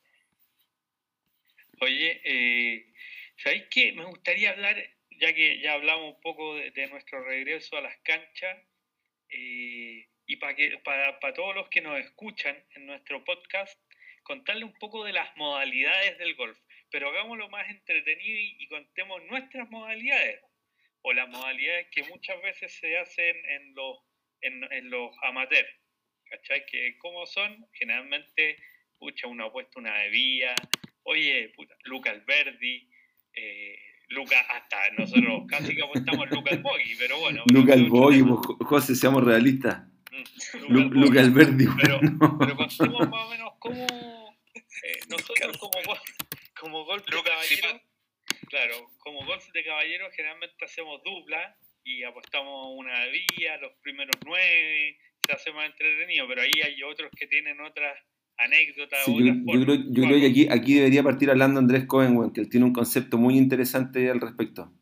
Oye, 1.80 2.20
eh, 2.23 2.92
¿sabéis 3.37 3.64
qué? 3.68 3.92
Me 3.94 4.04
gustaría 4.04 4.50
hablar, 4.50 4.76
ya 5.11 5.34
que 5.34 5.61
ya 5.61 5.73
hablamos 5.73 6.14
un 6.14 6.20
poco 6.20 6.54
de, 6.54 6.70
de 6.70 6.87
nuestro 6.87 7.25
regreso 7.25 7.76
a 7.76 7.80
las 7.80 7.99
canchas, 8.02 8.62
eh, 9.28 10.06
y 10.26 10.37
para 10.37 10.54
que 10.54 10.78
para, 10.85 11.21
para 11.21 11.35
todos 11.35 11.54
los 11.54 11.69
que 11.69 11.81
nos 11.81 11.99
escuchan 11.99 12.57
en 12.75 12.87
nuestro 12.87 13.25
podcast, 13.25 13.78
contarle 14.23 14.64
un 14.64 14.76
poco 14.78 15.04
de 15.04 15.12
las 15.12 15.37
modalidades 15.37 16.19
del 16.19 16.35
golf, 16.35 16.59
pero 16.90 17.09
hagámoslo 17.09 17.49
más 17.50 17.69
entretenido 17.69 18.40
y, 18.40 18.57
y 18.59 18.69
contemos 18.69 19.23
nuestras 19.25 19.69
modalidades, 19.71 20.40
o 21.02 21.12
las 21.12 21.28
modalidades 21.28 21.88
que 21.90 22.02
muchas 22.04 22.40
veces 22.43 22.73
se 22.73 22.97
hacen 22.97 23.37
en 23.50 23.75
los, 23.75 23.99
en, 24.40 24.64
en 24.73 24.90
los 24.90 25.14
amateurs, 25.23 25.69
¿cachai? 26.31 26.64
Que 26.66 26.97
como 26.99 27.26
son, 27.26 27.66
generalmente, 27.73 28.57
pucha, 28.99 29.26
uno 29.26 29.47
ha 29.47 29.52
puesto 29.52 29.78
una 29.78 29.93
bebida, 29.99 30.54
oye, 31.02 31.52
puta, 31.54 31.75
Luca 31.85 32.11
Alberdi, 32.11 32.88
eh, 33.35 33.78
Luca, 34.09 34.38
hasta 34.40 34.90
nosotros 34.97 35.45
casi 35.49 35.75
que 35.75 35.83
apostamos 35.83 36.31
Luca 36.31 36.57
Bogey, 36.57 36.95
pero 36.99 37.19
bueno. 37.19 37.43
Luca 37.52 37.75
Boy, 37.88 38.23
pues, 38.23 38.69
José, 38.69 38.95
seamos 38.95 39.25
realistas. 39.25 39.83
Lu- 40.68 40.80
Luca 40.90 40.94
Luca 40.94 41.21
el 41.21 41.30
Bogey. 41.30 41.44
Alberdi, 41.47 41.66
Pero, 41.83 41.99
bueno. 42.00 42.37
pero 42.38 42.54
más 42.56 42.80
o 42.80 43.30
menos 43.30 43.52
cómo 43.59 43.87
eh, 44.54 44.99
nosotros 45.09 45.56
como, 45.59 45.73
gol- 45.87 45.99
como 46.61 46.85
golf 46.85 47.04
de 47.04 47.23
caballero, 47.23 47.80
claro, 48.49 48.90
como 48.99 49.25
golf 49.26 49.44
de 49.52 49.64
caballero 49.64 50.06
generalmente 50.14 50.64
hacemos 50.64 51.02
dupla 51.04 51.56
y 51.85 52.02
apostamos 52.04 52.68
una 52.76 53.06
vía, 53.06 53.59
los 53.59 53.73
primeros 53.83 54.16
nueve, 54.25 54.97
se 55.26 55.33
hace 55.33 55.52
más 55.52 55.66
entretenido, 55.66 56.26
pero 56.28 56.42
ahí 56.42 56.52
hay 56.64 56.83
otros 56.83 57.11
que 57.16 57.26
tienen 57.26 57.61
otras 57.61 57.94
anécdotas. 58.38 59.04
Sí, 59.04 59.12
yo, 59.12 59.21
otras 59.21 59.37
yo 59.37 59.44
formas. 59.44 59.64
creo, 59.64 59.76
yo 59.90 60.02
creo 60.02 60.21
que 60.21 60.26
aquí, 60.26 60.49
aquí 60.50 60.75
debería 60.75 61.02
partir 61.02 61.30
hablando 61.30 61.61
Andrés 61.61 61.85
Cohen, 61.87 62.33
que 62.33 62.40
él 62.40 62.49
tiene 62.49 62.66
un 62.66 62.73
concepto 62.73 63.18
muy 63.18 63.37
interesante 63.37 64.11
al 64.11 64.21
respecto. 64.21 64.73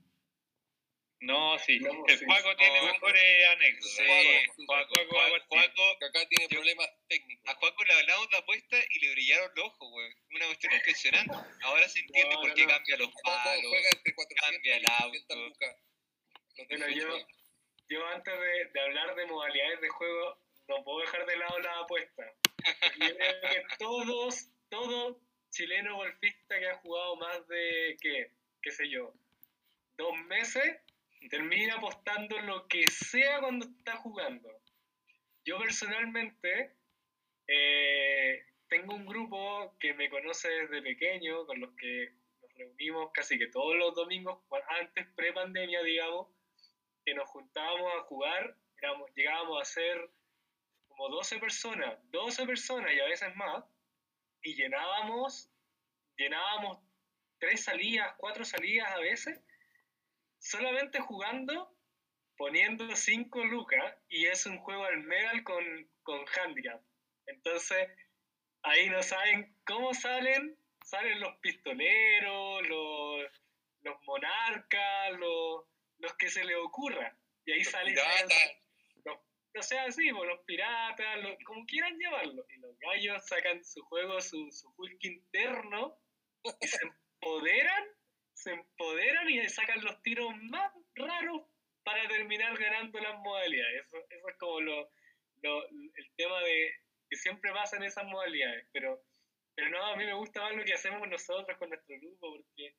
No, 1.23 1.59
sí, 1.61 1.79
el 2.09 2.19
sí. 2.19 2.25
Juaco 2.25 2.57
tiene 2.57 2.81
No, 2.81 2.87
mejores 2.93 3.49
anécdotas. 3.51 3.91
Sí, 3.97 4.65
Juaco, 4.67 4.95
Juaco, 4.95 5.11
Juaco, 5.11 5.29
Juaco, 5.31 5.47
Juaco, 5.51 5.99
Que 6.01 6.05
acá 6.07 6.29
tiene 6.29 6.49
problemas 6.49 6.91
técnicos. 7.09 7.49
a 7.49 7.55
Juaco 7.55 7.85
le 7.85 7.93
hablamos 7.95 8.29
de 8.31 8.37
apuesta 8.39 8.77
y 8.91 8.99
le 8.99 9.13
brillaron 9.13 9.51
los 9.55 9.67
ojos, 9.67 9.91
güey. 9.91 10.11
Una 10.35 10.47
cuestión 10.47 10.73
impresionante. 10.75 11.35
Ahora 11.63 11.89
se 11.89 12.01
entiende 12.01 12.35
No, 12.35 12.41
por 12.41 12.55
qué 12.55 12.63
no. 12.67 12.69
cambia 12.69 12.97
los 12.97 13.11
palos. 13.23 13.65
juega 13.69 13.89
entre 13.93 14.15
400 14.15 14.51
cambia 14.53 14.77
el 14.77 14.83
y 14.83 14.87
800 14.87 15.37
auto. 15.39 15.67
Bueno, 16.69 16.89
yo, 16.89 17.27
yo 17.89 18.07
antes 18.09 18.35
de, 18.41 18.65
de 18.73 18.81
hablar 18.81 19.15
de 19.15 19.27
modalidades 19.27 19.81
de 19.81 19.89
juego, 19.89 20.39
no 20.69 20.85
puedo 20.85 21.01
dejar 21.01 21.25
de 21.27 21.37
lado 21.37 21.59
la 21.61 21.79
apuesta. 21.81 22.33
Yo 22.99 23.17
creo 23.17 23.41
que 23.41 23.63
todos, 23.79 24.49
todo 24.71 25.21
chileno 25.51 25.97
golfista 25.97 26.59
que 26.59 26.69
ha 26.69 26.77
jugado 26.79 27.17
más 27.17 27.47
de, 27.49 27.97
¿qué? 28.01 28.31
¿Qué 28.61 28.71
sé 28.71 28.89
yo? 28.89 29.13
Dos 29.97 30.17
meses, 30.27 30.79
termina 31.29 31.75
apostando 31.75 32.39
lo 32.41 32.67
que 32.69 32.87
sea 32.89 33.41
cuando 33.41 33.67
está 33.67 33.97
jugando. 33.97 34.49
Yo 35.45 35.59
personalmente 35.59 36.77
eh, 37.49 38.45
tengo 38.69 38.95
un 38.95 39.07
grupo 39.07 39.77
que 39.79 39.95
me 39.95 40.09
conoce 40.09 40.49
desde 40.49 40.83
pequeño, 40.83 41.47
con 41.47 41.61
los 41.61 41.75
que 41.77 42.13
nos 42.41 42.53
reunimos 42.55 43.11
casi 43.13 43.39
que 43.39 43.49
todos 43.49 43.77
los 43.77 43.95
domingos, 43.95 44.43
antes 44.81 45.07
pre-pandemia, 45.15 45.83
digamos, 45.83 46.29
que 47.05 47.15
nos 47.15 47.29
juntábamos 47.29 47.93
a 47.95 48.05
jugar, 48.05 48.57
éramos- 48.81 49.11
llegábamos 49.15 49.61
a 49.61 49.65
ser 49.65 50.11
como 50.87 51.09
12 51.09 51.39
personas, 51.39 51.99
12 52.11 52.47
personas 52.47 52.93
y 52.95 53.01
a 53.01 53.05
veces 53.07 53.35
más, 53.37 53.65
y 54.43 54.55
llenábamos, 54.55 55.51
llenábamos 56.17 56.79
tres 57.39 57.65
salidas, 57.65 58.15
cuatro 58.19 58.45
salidas 58.45 58.91
a 58.93 58.99
veces, 58.99 59.41
solamente 60.43 61.01
jugando, 61.01 61.75
poniendo 62.37 62.95
5 62.95 63.45
lucas, 63.45 63.95
y 64.09 64.27
es 64.27 64.45
un 64.47 64.59
juego 64.59 64.85
al 64.85 64.99
medal 65.05 65.43
con, 65.45 65.65
con 66.03 66.25
handicap. 66.37 66.83
Entonces, 67.27 67.89
ahí 68.63 68.91
no 68.91 69.03
saben 69.03 69.57
cómo 69.65 69.95
salen, 69.95 70.59
salen 70.85 71.21
los 71.21 71.37
pistoleros, 71.39 72.67
los, 72.69 73.25
los 73.83 74.03
monarcas, 74.03 75.13
los, 75.19 75.65
los 75.99 76.15
que 76.17 76.29
se 76.29 76.45
les 76.45 76.57
ocurra. 76.57 77.17
Y 77.45 77.53
ahí 77.53 77.59
Los 77.59 77.69
salen 77.69 77.95
los 79.55 79.67
sea 79.67 79.85
así, 79.85 80.11
por 80.13 80.27
los 80.27 80.41
piratas, 80.47 81.23
lo- 81.23 81.37
como 81.45 81.67
quieran 81.67 81.99
llamarlo. 81.99 82.45
Y 82.49 82.57
los 82.59 82.77
gallos 82.79 83.27
sacan 83.27 83.63
su 83.65 83.83
juego, 83.85 84.21
su, 84.21 84.51
su 84.51 84.73
Hulk 84.77 85.05
interno, 85.05 85.99
y 86.61 86.67
se 86.67 86.79
empoderan, 86.83 87.85
se 88.33 88.53
sacan 89.49 89.83
los 89.85 90.03
tiros 90.03 90.31
más 90.51 90.73
raros 90.95 91.43
para 91.85 92.07
terminar 92.09 92.57
ganando 92.59 92.99
las 93.01 93.19
modalidades. 93.21 93.87
Eso, 93.87 93.99
eso 94.09 94.29
es 94.29 94.37
como 94.39 94.61
lo, 94.61 94.91
lo- 95.43 95.69
el 95.69 96.11
tema 96.17 96.41
de 96.43 96.71
que 97.11 97.17
siempre 97.17 97.53
pasa 97.53 97.77
en 97.77 97.85
esas 97.85 98.05
modalidades. 98.07 98.67
Pero, 98.73 99.03
pero 99.55 99.69
no, 99.71 99.85
a 99.85 99.97
mí 99.97 100.05
me 100.05 100.15
gusta 100.15 100.41
más 100.43 100.55
lo 100.57 100.65
que 100.65 100.75
hacemos 100.75 101.07
nosotros 101.09 101.59
con 101.59 101.69
nuestro 101.71 101.99
grupo, 102.01 102.37
porque, 102.37 102.77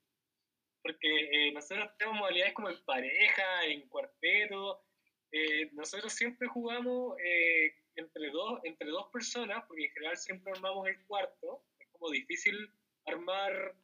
porque 0.81 1.47
eh, 1.47 1.51
nosotros 1.51 1.89
tenemos 1.97 2.19
modalidades 2.19 2.53
como 2.53 2.69
en 2.69 2.83
pareja, 2.85 3.65
en 3.65 3.87
cuarteto. 3.89 4.83
eh, 5.31 5.69
nosotros 5.73 6.13
siempre 6.13 6.47
jugamos 6.47 7.17
eh, 7.23 7.75
entre, 7.95 8.29
dos, 8.31 8.59
entre 8.63 8.87
dos 8.89 9.09
personas, 9.11 9.63
porque 9.67 9.85
en 9.85 9.91
general 9.91 10.17
siempre 10.17 10.51
armamos 10.53 10.87
el 10.87 11.05
cuarto. 11.05 11.63
Es 11.79 11.87
como 11.91 12.09
difícil 12.11 12.69
armar 13.05 13.75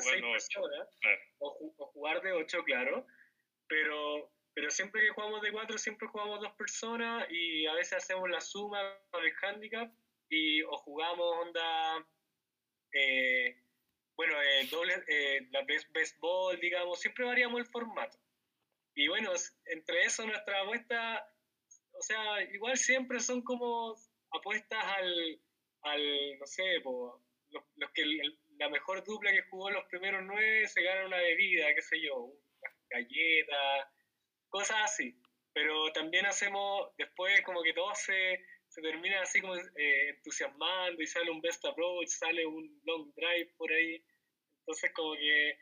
lleguen 0.00 0.22
seis 0.22 0.24
ocho, 0.24 0.60
personas 0.62 0.98
claro. 1.00 1.20
o, 1.38 1.74
o 1.78 1.86
jugar 1.86 2.20
de 2.22 2.32
8, 2.32 2.64
claro, 2.64 3.06
pero, 3.68 4.32
pero 4.54 4.70
siempre 4.70 5.02
que 5.02 5.10
jugamos 5.10 5.42
de 5.42 5.52
4, 5.52 5.78
siempre 5.78 6.08
jugamos 6.08 6.40
dos 6.40 6.52
personas 6.54 7.26
y 7.30 7.66
a 7.66 7.74
veces 7.74 7.94
hacemos 7.94 8.28
la 8.30 8.40
suma 8.40 8.80
con 9.10 9.24
el 9.24 9.32
handicap 9.42 9.92
y 10.28 10.62
o 10.62 10.76
jugamos 10.78 11.26
onda, 11.42 12.06
eh, 12.92 13.62
bueno, 14.16 14.40
eh, 14.40 14.68
doble, 14.70 15.04
eh, 15.08 15.48
la 15.50 15.62
best, 15.64 15.90
best 15.92 16.18
ball, 16.18 16.58
digamos, 16.60 17.00
siempre 17.00 17.24
variamos 17.24 17.60
el 17.60 17.66
formato. 17.66 18.18
Y 18.94 19.08
bueno, 19.08 19.32
entre 19.66 20.04
eso 20.04 20.24
nuestra 20.24 20.62
apuesta, 20.62 21.26
o 21.92 22.02
sea, 22.02 22.42
igual 22.52 22.76
siempre 22.76 23.20
son 23.20 23.42
como 23.42 23.96
apuestas 24.30 24.84
al, 24.84 25.40
al 25.82 26.38
no 26.38 26.46
sé, 26.46 26.80
po, 26.82 27.20
los, 27.54 27.64
los 27.76 27.90
que 27.92 28.02
el- 28.02 28.40
la 28.58 28.68
mejor 28.70 29.04
dupla 29.04 29.32
que 29.32 29.42
jugó 29.50 29.70
los 29.70 29.84
primeros 29.86 30.22
nueve 30.24 30.68
se 30.68 30.82
gana 30.82 31.06
una 31.06 31.18
bebida, 31.18 31.74
qué 31.74 31.82
sé 31.82 32.00
yo, 32.02 32.16
unas 32.16 32.74
galletas, 32.90 33.86
cosas 34.48 34.78
así. 34.84 35.14
Pero 35.52 35.92
también 35.92 36.26
hacemos, 36.26 36.90
después 36.98 37.42
como 37.42 37.62
que 37.62 37.72
todos 37.74 37.98
se, 37.98 38.40
se 38.68 38.82
terminan 38.82 39.22
así 39.22 39.40
como 39.40 39.56
eh, 39.56 40.10
entusiasmando 40.10 41.00
y 41.02 41.06
sale 41.06 41.30
un 41.30 41.40
best 41.40 41.64
approach, 41.64 42.08
sale 42.08 42.44
un 42.46 42.80
long 42.84 43.12
drive 43.14 43.54
por 43.56 43.72
ahí. 43.72 44.04
Entonces 44.60 44.92
como 44.94 45.14
que 45.14 45.58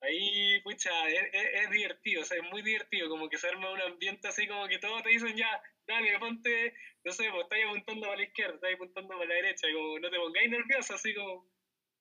ahí, 0.00 0.60
pucha, 0.62 1.08
es, 1.08 1.22
es- 1.32 1.50
es 1.64 1.70
divertido, 1.70 2.22
o 2.22 2.24
sea, 2.24 2.38
es 2.38 2.44
muy 2.50 2.62
divertido, 2.62 3.08
como 3.08 3.28
que 3.28 3.38
se 3.38 3.48
arma 3.48 3.72
un 3.72 3.80
ambiente 3.82 4.28
así 4.28 4.46
como 4.46 4.68
que 4.68 4.78
todos 4.78 5.02
te 5.02 5.10
dicen 5.10 5.36
ya, 5.36 5.62
dale, 5.86 6.18
ponte, 6.18 6.74
no 7.04 7.12
sé, 7.12 7.30
pues 7.30 7.42
estáis 7.44 7.64
apuntando 7.66 8.06
para 8.06 8.16
la 8.16 8.24
izquierda, 8.24 8.54
estáis 8.54 8.74
apuntando 8.74 9.08
para 9.08 9.24
la 9.26 9.34
derecha, 9.34 9.68
y 9.68 9.74
como 9.74 9.98
no 9.98 10.10
te 10.10 10.16
pongáis 10.16 10.50
nervioso, 10.50 10.94
así 10.94 11.14
como 11.14 11.50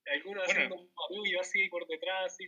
algunos 0.06 0.46
Bueno. 0.46 0.52
haciendo 0.52 0.76
un 0.76 0.92
barullo 0.96 1.40
así 1.40 1.70
por 1.70 1.88
detrás, 1.88 2.34
así. 2.34 2.48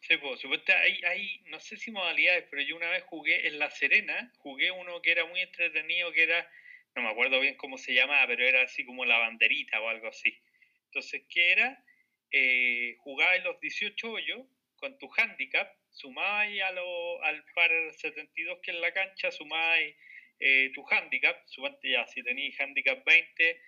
Sí, 0.00 0.16
pues, 0.18 0.40
supuestamente 0.40 0.72
hay, 0.74 1.00
hay, 1.04 1.40
no 1.46 1.58
sé 1.60 1.76
si 1.76 1.90
modalidades, 1.90 2.46
pero 2.50 2.62
yo 2.62 2.76
una 2.76 2.90
vez 2.90 3.04
jugué 3.04 3.46
en 3.46 3.58
La 3.58 3.70
Serena, 3.70 4.32
jugué 4.38 4.70
uno 4.70 5.00
que 5.00 5.12
era 5.12 5.24
muy 5.24 5.40
entretenido, 5.40 6.12
que 6.12 6.24
era, 6.24 6.50
no 6.94 7.02
me 7.02 7.08
acuerdo 7.08 7.40
bien 7.40 7.56
cómo 7.56 7.78
se 7.78 7.94
llamaba, 7.94 8.26
pero 8.26 8.46
era 8.46 8.62
así 8.62 8.84
como 8.84 9.04
la 9.04 9.18
banderita 9.18 9.80
o 9.80 9.88
algo 9.88 10.08
así. 10.08 10.38
Entonces, 10.86 11.22
¿qué 11.30 11.52
era? 11.52 11.82
Eh, 12.30 12.96
jugabas 12.98 13.36
en 13.38 13.44
los 13.44 13.60
18 13.60 14.12
hoyos 14.12 14.46
con 14.76 14.98
tu 14.98 15.10
handicap, 15.16 15.72
sumabas 15.90 16.48
a 16.62 16.72
lo, 16.72 17.22
al 17.22 17.42
par 17.54 17.70
72 17.92 18.58
que 18.62 18.72
es 18.72 18.76
la 18.78 18.92
cancha, 18.92 19.30
sumabas 19.30 19.78
eh, 20.46 20.70
tu 20.74 20.84
handicap, 20.90 21.36
suponte 21.46 21.90
ya, 21.90 22.06
si 22.06 22.22
tenías 22.22 22.60
handicap 22.60 23.02
20, 23.04 23.60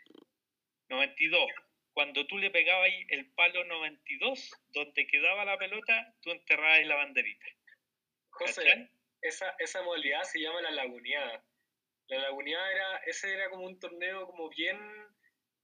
92. 0.91 1.51
Cuando 1.95 2.27
tú 2.27 2.37
le 2.37 2.51
pegabas 2.51 2.91
el 3.09 3.31
palo 3.33 3.65
92, 3.65 4.53
donde 4.69 5.07
quedaba 5.07 5.47
la 5.47 5.57
pelota, 5.57 6.15
tú 6.21 6.31
enterrabas 6.31 6.87
la 6.87 6.97
banderita. 6.97 7.47
José, 8.29 8.91
esa, 9.23 9.57
esa 9.59 9.83
modalidad 9.83 10.23
se 10.25 10.41
llama 10.41 10.61
la 10.61 10.71
laguneada. 10.71 11.43
La 12.09 12.19
laguneada 12.19 12.71
era, 12.71 12.97
ese 13.07 13.33
era 13.33 13.49
como 13.49 13.65
un 13.65 13.81
torneo 13.81 14.27
como 14.27 14.51
bien, 14.51 14.79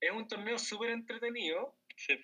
es 0.01 0.11
un 0.11 0.27
torneo 0.27 0.59
súper 0.59 0.91
entretenido, 0.91 1.77
Sí, 1.97 2.19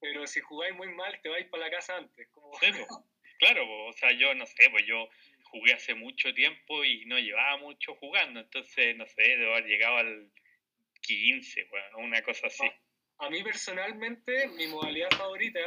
pero 0.00 0.26
si 0.26 0.40
jugáis 0.40 0.74
muy 0.74 0.88
mal 0.88 1.18
te 1.22 1.28
vais 1.28 1.48
para 1.48 1.64
la 1.64 1.70
casa 1.70 1.96
antes. 1.96 2.28
Como, 2.32 2.52
sí, 2.58 2.72
po. 2.72 3.06
claro, 3.38 3.86
o 3.86 3.92
sea, 3.92 4.10
yo 4.10 4.34
no 4.34 4.46
sé, 4.46 4.68
pues 4.70 4.84
yo 4.84 5.08
jugué 5.52 5.74
hace 5.74 5.94
mucho 5.94 6.32
tiempo 6.34 6.82
y 6.84 7.04
no 7.06 7.18
llevaba 7.18 7.58
mucho 7.58 7.94
jugando, 7.96 8.40
entonces, 8.40 8.96
no 8.96 9.06
sé, 9.06 9.22
debo 9.36 9.52
haber 9.52 9.66
llegado 9.66 9.98
al 9.98 10.30
15, 11.02 11.64
bueno, 11.70 11.98
una 11.98 12.22
cosa 12.22 12.46
así. 12.48 12.64
A 13.18 13.30
mí 13.30 13.42
personalmente, 13.44 14.48
mi 14.48 14.66
modalidad 14.66 15.10
favorita 15.10 15.60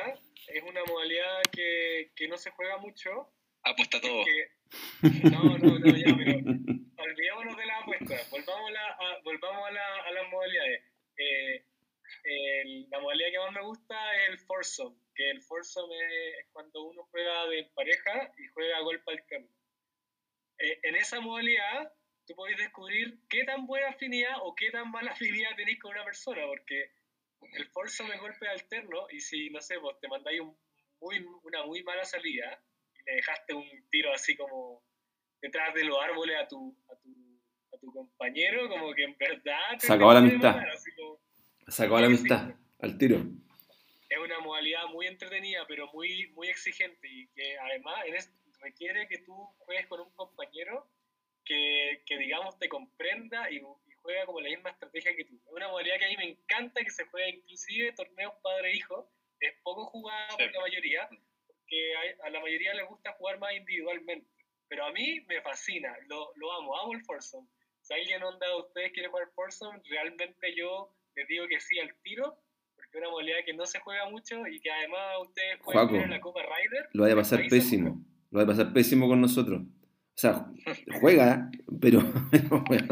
es 0.47 0.63
una 0.63 0.83
modalidad 0.85 1.41
que, 1.55 2.11
que 2.15 2.27
no 2.27 2.35
se 2.37 2.49
juega 2.51 2.77
mucho. 2.77 3.31
Apuesta 3.63 4.01
todo. 4.01 4.25
que- 4.25 4.49
no, 5.29 5.57
no, 5.57 5.79
no, 5.79 5.95
ya, 5.97 6.13
pero 6.17 6.39
olvidémonos 6.97 7.55
de 7.57 7.65
la 7.65 7.77
apuesta. 7.79 8.15
Volvamos, 8.31 8.69
a, 8.69 8.73
la- 8.73 8.89
a- 8.99 9.19
volvamos 9.23 9.67
a, 9.67 9.71
la- 9.71 10.01
a 10.03 10.11
las 10.11 10.29
modalidades. 10.29 10.83
Eh, 11.17 11.63
el- 12.23 12.89
la 12.89 12.99
modalidad 12.99 13.29
que 13.31 13.37
más 13.39 13.51
me 13.53 13.61
gusta 13.61 14.15
es 14.23 14.29
el 14.29 14.39
foursome, 14.39 14.97
que 15.15 15.29
el 15.29 15.41
foursome 15.43 15.95
es, 16.39 16.47
cuando 16.51 16.83
uno 16.83 17.03
juega 17.11 17.45
de 17.47 17.63
pareja 17.75 18.33
y 18.37 18.47
juega 18.53 18.79
golpe 18.81 19.11
alterno. 19.11 19.47
Eh, 20.59 20.79
en 20.83 20.95
esa 20.95 21.19
modalidad, 21.19 21.91
tú 22.25 22.33
podéis 22.35 22.57
descubrir 22.57 23.19
qué 23.29 23.43
tan 23.43 23.65
buena 23.67 23.89
afinidad 23.89 24.33
o 24.41 24.55
qué 24.55 24.71
tan 24.71 24.89
mala 24.91 25.11
afinidad 25.45 25.55
tenéis 25.55 25.79
con 25.79 25.91
una 25.91 26.03
persona, 26.03 26.41
porque 26.47 26.91
el 27.53 27.67
foursome 27.67 28.15
es 28.15 28.21
golpe 28.21 28.47
alterno 28.47 29.07
y 29.11 29.19
si, 29.19 29.49
no 29.49 29.61
sé, 29.61 29.77
vos 29.77 29.99
te 29.99 30.07
mandáis 30.07 30.39
un 30.41 30.57
muy, 31.01 31.23
una 31.43 31.63
muy 31.65 31.83
mala 31.83 32.03
salida 32.05 32.59
y 32.93 33.03
le 33.09 33.15
dejaste 33.17 33.53
un 33.53 33.65
tiro 33.91 34.11
así 34.13 34.35
como 34.35 34.81
detrás 35.41 35.73
de 35.75 35.83
los 35.83 36.01
árboles 36.01 36.37
a 36.37 36.47
tu, 36.47 36.75
a 36.89 36.95
tu, 36.95 37.39
a 37.73 37.77
tu 37.77 37.91
compañero, 37.93 38.67
como 38.69 38.93
que 38.93 39.03
en 39.03 39.15
verdad... 39.17 39.77
Se 39.77 39.93
acabó 39.93 40.13
la 40.13 40.19
amistad. 40.19 40.55
Se 41.67 41.83
acabó 41.83 41.99
la 41.99 42.07
amistad, 42.07 42.55
al 42.79 42.97
tiro. 42.97 43.17
es 44.09 44.17
una 44.17 44.39
modalidad 44.39 44.85
muy 44.87 45.05
entretenida, 45.07 45.65
pero 45.67 45.91
muy, 45.93 46.27
muy 46.31 46.47
exigente 46.47 47.07
y 47.07 47.27
que 47.27 47.57
además 47.59 47.95
en 48.07 48.15
es- 48.15 48.33
requiere 48.65 49.07
que 49.07 49.19
tú 49.19 49.33
juegues 49.59 49.87
con 49.87 49.99
un 50.01 50.11
compañero 50.15 50.89
que, 51.45 52.01
que 52.05 52.17
digamos, 52.17 52.57
te 52.57 52.67
comprenda 52.67 53.49
y, 53.51 53.57
y 53.57 53.91
juega 54.01 54.25
como 54.25 54.41
la 54.41 54.49
misma 54.49 54.71
estrategia 54.71 55.15
que 55.15 55.25
tú. 55.25 55.35
Es 55.45 55.51
una 55.51 55.67
modalidad 55.67 55.97
que 55.99 56.05
a 56.05 56.09
mí 56.09 56.17
me 56.17 56.29
encanta, 56.31 56.81
que 56.83 56.89
se 56.89 57.05
juega 57.05 57.29
inclusive 57.29 57.91
torneos 57.93 58.33
padre-hijo. 58.41 59.11
Es 59.39 59.53
poco 59.63 59.85
jugada 59.85 60.29
Sí. 60.31 60.37
por 60.43 60.51
la 60.53 60.61
mayoría, 60.61 61.07
porque 61.47 61.95
hay- 61.97 62.15
a 62.23 62.29
la 62.29 62.39
mayoría 62.39 62.73
les 62.73 62.87
gusta 62.87 63.13
jugar 63.13 63.37
más 63.39 63.53
individualmente. 63.53 64.27
Pero 64.67 64.85
a 64.85 64.91
mí 64.91 65.21
me 65.27 65.41
fascina, 65.41 65.95
lo, 66.07 66.31
lo 66.35 66.51
amo, 66.53 66.75
amo 66.79 66.93
el 66.93 67.03
foursome. 67.05 67.47
Si 67.81 67.93
alguien 67.93 68.23
onda 68.23 68.47
de 68.47 68.55
ustedes 68.55 68.91
quiere 68.93 69.09
jugar 69.09 69.27
foursome, 69.35 69.79
realmente 69.87 70.55
yo 70.55 70.91
les 71.15 71.27
digo 71.27 71.47
que 71.47 71.59
sí 71.59 71.77
al 71.79 71.93
tiro, 72.01 72.41
porque 72.75 72.89
es 72.97 73.01
una 73.01 73.09
modalidad 73.11 73.45
que 73.45 73.53
no 73.53 73.65
se 73.67 73.79
juega 73.79 74.09
mucho 74.09 74.47
y 74.47 74.59
que 74.59 74.71
además 74.71 75.17
ustedes 75.21 75.59
pueden 75.63 75.79
Juaco, 75.81 75.93
ver 75.93 76.03
en 76.05 76.09
la 76.11 76.19
Copa 76.21 76.41
Ryder. 76.41 76.89
Lo 76.93 77.03
vaya 77.03 77.13
a 77.13 77.17
pasar 77.17 77.41
pésimo. 77.47 78.03
Lo 78.35 78.39
vaya 78.45 78.51
a 78.51 78.57
pasar 78.57 78.73
pésimo 78.73 79.07
con 79.07 79.21
nosotros. 79.21 79.61
O 79.61 80.17
sea, 80.17 80.45
juega, 80.99 81.49
pero, 81.79 82.01
lo 82.49 82.63
vaya 82.63 82.83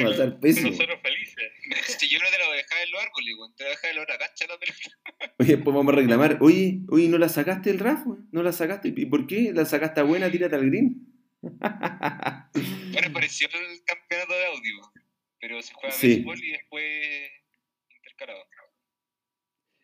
a 0.00 0.10
pasar 0.10 0.40
pésimo. 0.40 0.70
Nosotros 0.70 0.98
felices. 1.02 1.36
Si 2.00 2.08
yo 2.08 2.18
no 2.18 2.24
te 2.30 2.38
la 2.38 2.46
voy 2.46 2.54
a 2.54 2.56
dejar 2.56 2.82
en 2.84 2.90
los 2.90 3.00
árboles, 3.00 3.34
weón, 3.38 3.54
te 3.54 3.62
voy 3.62 3.68
a 3.68 3.76
dejar 3.76 3.90
en 3.90 3.96
la 3.96 4.02
otra 4.02 4.18
cancha 4.18 4.46
la 4.48 4.58
pelota. 4.58 5.34
Oye, 5.38 5.54
después 5.56 5.76
vamos 5.76 5.92
a 5.92 5.96
reclamar. 5.96 6.38
Oye, 6.40 6.80
oye, 6.88 7.08
¿no 7.08 7.16
la 7.18 7.28
sacaste 7.28 7.70
el 7.70 7.78
RAF? 7.78 8.04
weón? 8.06 8.28
¿No 8.32 8.42
la 8.42 8.50
sacaste? 8.52 8.88
¿Y 8.96 9.06
por 9.06 9.28
qué? 9.28 9.52
¿La 9.54 9.64
sacaste 9.64 10.02
buena? 10.02 10.28
Tírate 10.32 10.56
al 10.56 10.66
green. 10.68 11.06
Bueno, 11.40 13.12
pareció 13.12 13.46
el 13.52 13.84
campeonato 13.84 14.32
de 14.34 14.46
audio, 14.46 14.92
pero 15.40 15.62
se 15.62 15.72
juega 15.74 15.94
Sí. 15.94 16.08
béisbol 16.16 16.42
y 16.44 16.50
después 16.50 17.30
intercalado. 17.96 18.44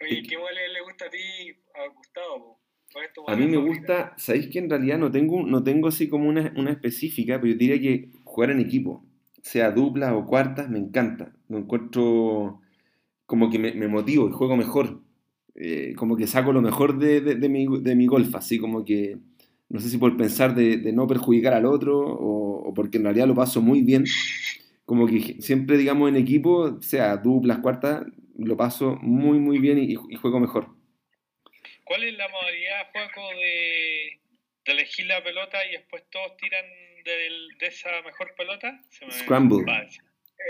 Oye, 0.00 0.22
¿qué 0.28 0.36
modalidad 0.38 0.72
le 0.72 0.80
gusta 0.82 1.04
a 1.06 1.10
ti, 1.10 1.18
a 1.76 1.86
Gustavo? 1.94 2.60
A 3.26 3.34
mí 3.36 3.46
me 3.48 3.56
gusta, 3.56 4.14
sabéis 4.16 4.48
que 4.48 4.58
en 4.60 4.70
realidad 4.70 4.98
no 4.98 5.10
tengo, 5.10 5.44
no 5.44 5.62
tengo 5.64 5.88
así 5.88 6.08
como 6.08 6.28
una, 6.28 6.52
una 6.56 6.70
específica, 6.70 7.40
pero 7.40 7.52
yo 7.52 7.58
diría 7.58 7.80
que 7.80 8.10
jugar 8.24 8.50
en 8.50 8.60
equipo, 8.60 9.04
sea 9.42 9.72
duplas 9.72 10.12
o 10.12 10.24
cuartas, 10.26 10.70
me 10.70 10.78
encanta. 10.78 11.32
Lo 11.48 11.58
encuentro 11.58 12.60
como 13.26 13.50
que 13.50 13.58
me, 13.58 13.72
me 13.74 13.88
motivo 13.88 14.28
y 14.28 14.32
juego 14.32 14.56
mejor. 14.56 15.02
Eh, 15.56 15.94
como 15.96 16.16
que 16.16 16.26
saco 16.28 16.52
lo 16.52 16.62
mejor 16.62 16.98
de, 16.98 17.20
de- 17.22 17.36
de 17.36 17.48
mi, 17.50 17.66
de 17.82 17.96
mi 17.96 18.06
golf, 18.06 18.34
así 18.36 18.58
como 18.58 18.84
que, 18.84 19.18
no 19.70 19.80
sé 19.80 19.90
si 19.90 19.98
por 19.98 20.16
pensar 20.16 20.54
de, 20.54 20.78
de 20.78 20.92
no 20.92 21.06
perjudicar 21.08 21.54
al 21.54 21.66
otro 21.66 21.98
o, 22.00 22.68
o 22.70 22.74
porque 22.74 22.98
en 22.98 23.04
realidad 23.04 23.26
lo 23.28 23.34
paso 23.36 23.62
muy 23.62 23.82
bien. 23.82 24.04
Como 24.86 25.06
que 25.08 25.38
siempre, 25.42 25.78
digamos, 25.78 26.08
en 26.10 26.16
equipo, 26.16 26.80
sea 26.82 27.16
duplas, 27.18 27.60
cuartas, 27.60 28.06
lo 28.38 28.56
paso 28.58 28.98
muy, 29.02 29.38
muy 29.40 29.58
bien 29.60 29.78
y, 29.78 29.92
y 30.10 30.16
juego 30.16 30.40
mejor. 30.40 30.75
¿Cuál 31.86 32.02
es 32.02 32.14
la 32.14 32.26
modalidad, 32.26 32.90
Juaco, 32.90 33.30
de, 33.30 34.18
de 34.64 34.72
elegir 34.72 35.06
la 35.06 35.22
pelota 35.22 35.64
y 35.66 35.70
después 35.70 36.02
todos 36.10 36.36
tiran 36.36 36.66
de 37.04 37.66
esa 37.66 38.02
mejor 38.02 38.34
pelota? 38.34 38.82
Se 38.90 39.06
me 39.06 39.12
Scramble. 39.12 39.64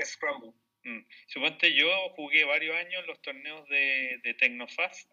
Scramble. 0.02 0.52
Mm. 0.84 1.06
Suponte 1.26 1.74
yo 1.74 1.90
jugué 2.16 2.44
varios 2.44 2.74
años 2.76 3.06
los 3.06 3.20
torneos 3.20 3.68
de, 3.68 4.18
de 4.22 4.32
Tecnofast 4.32 5.12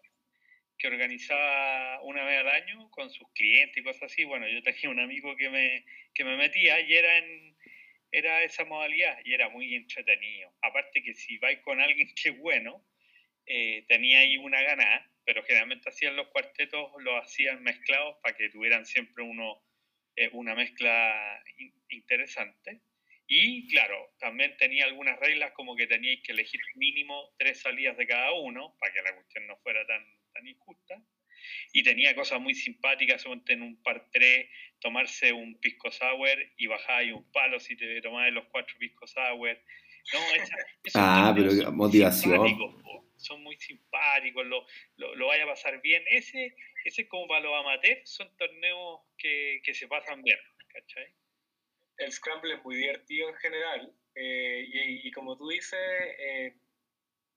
que 0.78 0.88
organizaba 0.88 2.00
una 2.04 2.24
vez 2.24 2.40
al 2.40 2.48
año 2.48 2.90
con 2.90 3.10
sus 3.10 3.30
clientes 3.34 3.76
y 3.76 3.82
cosas 3.82 4.04
así. 4.04 4.24
Bueno, 4.24 4.48
yo 4.48 4.62
tenía 4.62 4.88
un 4.88 5.00
amigo 5.00 5.36
que 5.36 5.50
me, 5.50 5.84
que 6.14 6.24
me 6.24 6.38
metía 6.38 6.80
y 6.80 6.94
era 6.94 7.18
en 7.18 7.54
era 8.12 8.44
esa 8.44 8.64
modalidad 8.64 9.18
y 9.24 9.34
era 9.34 9.50
muy 9.50 9.74
entretenido. 9.74 10.50
Aparte 10.62 11.02
que 11.02 11.12
si 11.12 11.36
vais 11.36 11.58
con 11.60 11.80
alguien 11.80 12.08
que 12.14 12.30
es 12.30 12.38
bueno, 12.38 12.82
eh, 13.44 13.84
tenía 13.88 14.20
ahí 14.20 14.38
una 14.38 14.62
ganada, 14.62 15.10
pero 15.24 15.42
generalmente 15.44 15.88
hacían 15.88 16.16
los 16.16 16.28
cuartetos, 16.28 16.90
los 17.00 17.22
hacían 17.24 17.62
mezclados 17.62 18.16
para 18.22 18.36
que 18.36 18.50
tuvieran 18.50 18.84
siempre 18.86 19.22
uno, 19.24 19.62
eh, 20.16 20.28
una 20.32 20.54
mezcla 20.54 21.42
in- 21.58 21.74
interesante. 21.90 22.80
Y 23.26 23.66
claro, 23.68 24.14
también 24.18 24.54
tenía 24.58 24.84
algunas 24.84 25.18
reglas 25.18 25.52
como 25.52 25.74
que 25.76 25.86
teníais 25.86 26.20
que 26.22 26.32
elegir 26.32 26.60
mínimo 26.76 27.34
tres 27.38 27.60
salidas 27.62 27.96
de 27.96 28.06
cada 28.06 28.32
uno 28.32 28.76
para 28.78 28.92
que 28.92 29.02
la 29.02 29.14
cuestión 29.14 29.46
no 29.46 29.56
fuera 29.58 29.86
tan, 29.86 30.04
tan 30.34 30.46
injusta. 30.46 31.02
Y 31.72 31.82
tenía 31.82 32.14
cosas 32.14 32.40
muy 32.40 32.54
simpáticas, 32.54 33.24
en 33.48 33.62
un 33.62 33.82
par 33.82 34.08
3, 34.12 34.48
tomarse 34.78 35.32
un 35.32 35.58
pisco 35.58 35.90
sour 35.90 36.38
y 36.56 36.66
bajáis 36.66 37.12
un 37.12 37.30
palo 37.32 37.58
si 37.60 37.76
te 37.76 38.00
tomabas 38.02 38.32
los 38.32 38.46
cuatro 38.46 38.74
pisco 38.78 39.06
sour. 39.06 39.58
No, 40.12 40.34
esa- 40.34 40.56
esos 40.84 40.94
Ah, 40.94 41.34
pero 41.36 41.72
motivación. 41.72 42.58
po. 42.58 43.03
Son 43.24 43.42
muy 43.42 43.56
simpáticos, 43.56 44.46
lo, 44.46 44.66
lo, 44.96 45.14
lo 45.16 45.26
vaya 45.28 45.44
a 45.44 45.48
pasar 45.48 45.80
bien. 45.80 46.02
Ese, 46.08 46.54
ese 46.84 47.02
es 47.02 47.08
como 47.08 47.26
para 47.28 47.40
los 47.40 47.54
amateurs, 47.60 48.10
son 48.10 48.36
torneos 48.36 49.00
que, 49.18 49.60
que 49.64 49.74
se 49.74 49.88
pasan 49.88 50.22
bien, 50.22 50.38
¿cachai? 50.68 51.14
El 51.98 52.12
Scramble 52.12 52.54
es 52.54 52.64
muy 52.64 52.76
divertido 52.76 53.28
en 53.28 53.36
general. 53.36 53.92
eh, 54.16 54.64
y, 54.68 55.08
y 55.08 55.10
como 55.12 55.36
tú 55.36 55.48
dices, 55.48 55.78
eh, 56.18 56.54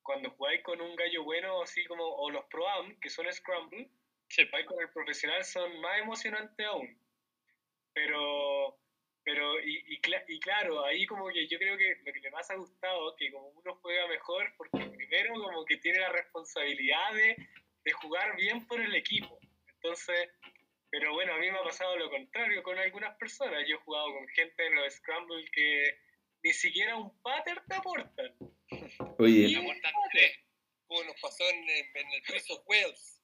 cuando 0.04 0.32
jugáis 0.32 0.62
con 0.64 0.82
un 0.82 0.96
gallo 0.96 1.24
bueno, 1.24 1.62
así 1.62 1.84
como, 1.86 2.04
o 2.04 2.30
los 2.32 2.46
Pro 2.46 2.68
Am, 2.68 3.00
que 3.00 3.10
son 3.10 3.32
Scramble, 3.32 3.90
Sí, 4.30 4.46
con 4.66 4.82
el 4.82 4.90
profesional, 4.92 5.44
son 5.46 5.80
más 5.80 6.00
emocionantes 6.02 6.66
aún. 6.66 7.02
Pero, 7.94 8.78
pero 9.28 9.60
y, 9.60 9.84
y, 9.94 10.00
cla- 10.00 10.24
y 10.26 10.40
claro, 10.40 10.86
ahí 10.86 11.06
como 11.06 11.28
que 11.28 11.46
yo 11.50 11.58
creo 11.60 11.78
que 11.78 11.98
lo 12.06 12.14
que 12.14 12.20
le 12.22 12.32
más 12.32 12.50
ha 12.50 12.56
gustado, 12.56 13.14
que 13.18 13.30
como 13.30 13.50
uno 13.50 13.76
juega 13.82 14.08
mejor, 14.08 14.54
porque 14.56 14.86
primero 14.86 15.34
como 15.34 15.66
que 15.66 15.76
tiene 15.78 16.00
la 16.00 16.14
responsabilidad 16.14 17.14
de, 17.14 17.36
de 17.84 17.92
jugar 17.92 18.38
bien 18.38 18.66
por 18.68 18.80
el 18.80 18.96
equipo. 18.96 19.38
Entonces, 19.68 20.30
pero 20.90 21.12
bueno, 21.14 21.34
a 21.34 21.40
mí 21.40 21.52
me 21.52 21.58
ha 21.60 21.64
pasado 21.64 21.98
lo 21.98 22.10
contrario 22.10 22.64
con 22.64 22.78
algunas 22.78 23.18
personas. 23.18 23.68
Yo 23.68 23.76
he 23.76 23.80
jugado 23.80 24.14
con 24.14 24.26
gente 24.30 24.66
en 24.66 24.76
los 24.76 24.94
Scramble 24.94 25.44
que 25.52 26.00
ni 26.44 26.54
siquiera 26.54 26.96
un 26.96 27.22
pattern 27.22 27.62
te 27.68 27.76
aportan. 27.76 28.34
Oye, 29.20 29.50
Me 29.50 29.58
aportan 29.58 29.94
tres, 30.14 30.40
como 30.88 31.04
nos 31.04 31.20
pasó 31.20 31.44
en, 31.50 31.70
en- 31.70 31.98
en 31.98 32.12
el 32.14 32.22
Prince 32.22 32.54
of 32.54 32.64
Wales. 32.66 33.17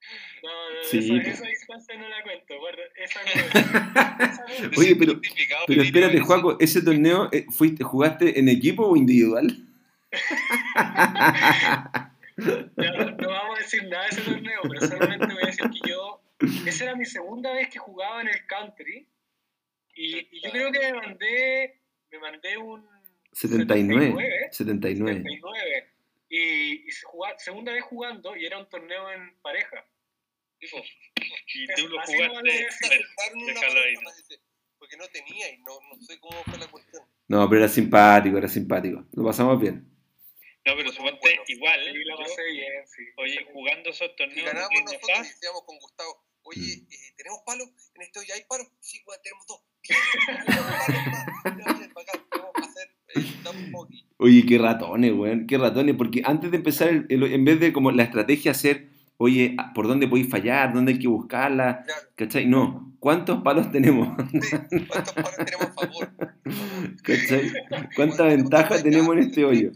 No, 0.42 0.48
no, 0.48 0.82
Sí. 0.84 0.98
esa, 0.98 1.30
esa 1.30 1.46
distancia 1.46 1.94
no 1.98 2.08
la 2.08 2.22
cuento. 2.22 2.58
guarda, 2.58 2.82
esa 2.96 3.20
no. 3.22 3.28
esa 4.24 4.44
no. 4.70 4.70
Oye, 4.78 4.96
pero- 4.96 5.20
pero 5.66 5.82
espérate. 5.82 6.20
Juaco, 6.20 6.56
¿ese 6.58 6.82
torneo 6.82 7.28
eh, 7.32 7.46
fuiste, 7.50 7.84
jugaste 7.84 8.38
en 8.40 8.48
equipo 8.48 8.86
o 8.86 8.96
individual? 8.96 9.66
No, 12.36 13.10
no 13.10 13.28
vamos 13.28 13.58
a 13.58 13.62
decir 13.62 13.84
nada 13.88 14.04
de 14.04 14.08
ese 14.10 14.22
torneo, 14.22 14.60
pero 14.62 14.80
solamente 14.86 15.26
voy 15.26 15.42
a 15.42 15.46
decir 15.46 15.66
que 15.70 15.90
yo. 15.90 16.22
Esa 16.66 16.84
era 16.84 16.96
mi 16.96 17.04
segunda 17.04 17.52
vez 17.52 17.68
que 17.68 17.78
jugaba 17.78 18.22
en 18.22 18.28
el 18.28 18.46
country. 18.46 19.06
Y, 19.94 20.16
y 20.30 20.40
yo 20.42 20.50
creo 20.50 20.72
que 20.72 20.78
me 20.80 20.92
mandé. 20.94 21.80
Me 22.10 22.18
mandé 22.18 22.56
un. 22.56 22.86
79. 23.32 24.48
79. 24.50 25.22
79. 25.22 25.92
Y, 26.32 26.88
y 26.88 26.90
se 26.92 27.04
jugaba- 27.06 27.38
segunda 27.38 27.72
vez 27.72 27.82
jugando 27.84 28.36
y 28.36 28.46
era 28.46 28.56
un 28.58 28.68
torneo 28.68 29.10
en 29.10 29.36
pareja. 29.42 29.84
Tipo, 30.60 30.76
y 31.54 31.66
tú 31.74 31.88
lo 31.88 32.00
Así 32.00 32.12
no 32.12 32.18
jugaste. 32.28 32.34
vale 32.36 32.60
eso. 32.66 32.76
bueno, 33.16 33.46
déjalo 33.46 33.80
ahí, 33.82 33.94
¿no? 33.94 34.00
parece, 34.04 34.40
porque 34.78 34.96
no 34.96 35.08
tenía 35.08 35.50
y 35.52 35.58
no, 35.58 35.78
no 35.90 36.00
sé 36.00 36.18
cómo 36.20 36.42
fue 36.44 36.58
la 36.58 36.66
cuestión. 36.68 37.02
No, 37.28 37.48
pero 37.48 37.60
era 37.62 37.68
simpático, 37.68 38.38
era 38.38 38.48
simpático. 38.48 39.04
Lo 39.12 39.24
pasamos 39.24 39.60
bien. 39.60 39.86
No, 40.64 40.76
pero 40.76 40.92
suponte 40.92 41.18
Bueno, 41.20 41.42
igual. 41.48 41.84
La 42.06 42.14
yo- 42.16 42.22
pasé 42.22 42.44
bien, 42.52 42.86
sí. 42.86 43.02
Oye, 43.16 43.44
jugando 43.52 43.90
esos 43.90 44.14
torneos 44.16 44.46
ganábamos 44.46 44.82
nosotros 44.84 45.18
y 45.18 45.28
decíamos 45.28 45.62
con 45.64 45.78
Gustavo, 45.78 46.24
oye, 46.42 46.60
Mm. 46.60 46.92
eh, 46.92 47.14
¿tenemos 47.16 47.40
palos? 47.46 47.68
¿En 47.94 48.02
esto 48.02 48.22
ya 48.22 48.34
hay 48.34 48.44
palos? 48.44 48.68
Sí, 48.80 49.02
weón, 49.06 49.20
tenemos 49.22 49.46
dos. 49.46 49.62
Bien, 49.82 49.98
tenemos 51.44 51.88
palos 51.94 52.22
Oye, 54.18 54.44
qué 54.46 54.58
ratones, 54.58 55.12
weón, 55.12 55.46
qué 55.46 55.56
ratones, 55.58 55.96
porque 55.96 56.22
antes 56.24 56.50
de 56.50 56.56
empezar, 56.58 56.88
el- 56.88 57.06
el- 57.08 57.32
en 57.32 57.44
vez 57.44 57.58
de 57.60 57.72
como 57.72 57.90
la 57.90 58.02
estrategia 58.04 58.50
hacer, 58.52 58.88
oye, 59.16 59.54
ah, 59.58 59.72
¿por 59.74 59.86
dónde 59.88 60.06
podéis 60.08 60.28
fallar? 60.28 60.72
¿Dónde 60.72 60.92
hay 60.92 60.98
que 60.98 61.08
buscarla? 61.08 61.82
Claro, 61.84 62.08
¿Cachai? 62.16 62.46
No, 62.46 62.94
¿cuántos 63.00 63.42
palos 63.42 63.70
tenemos? 63.72 64.08
sí, 64.30 64.86
¿cuántos 64.86 65.14
palos 65.14 65.36
tenemos 65.36 65.66
a 65.66 65.72
favor? 65.72 66.10
¿Cachai? 67.02 67.50
¿Cuánta 67.96 68.24
ventaja 68.24 68.82
tenemos 68.82 69.16
en 69.16 69.22
este 69.22 69.44
hoyo? 69.44 69.70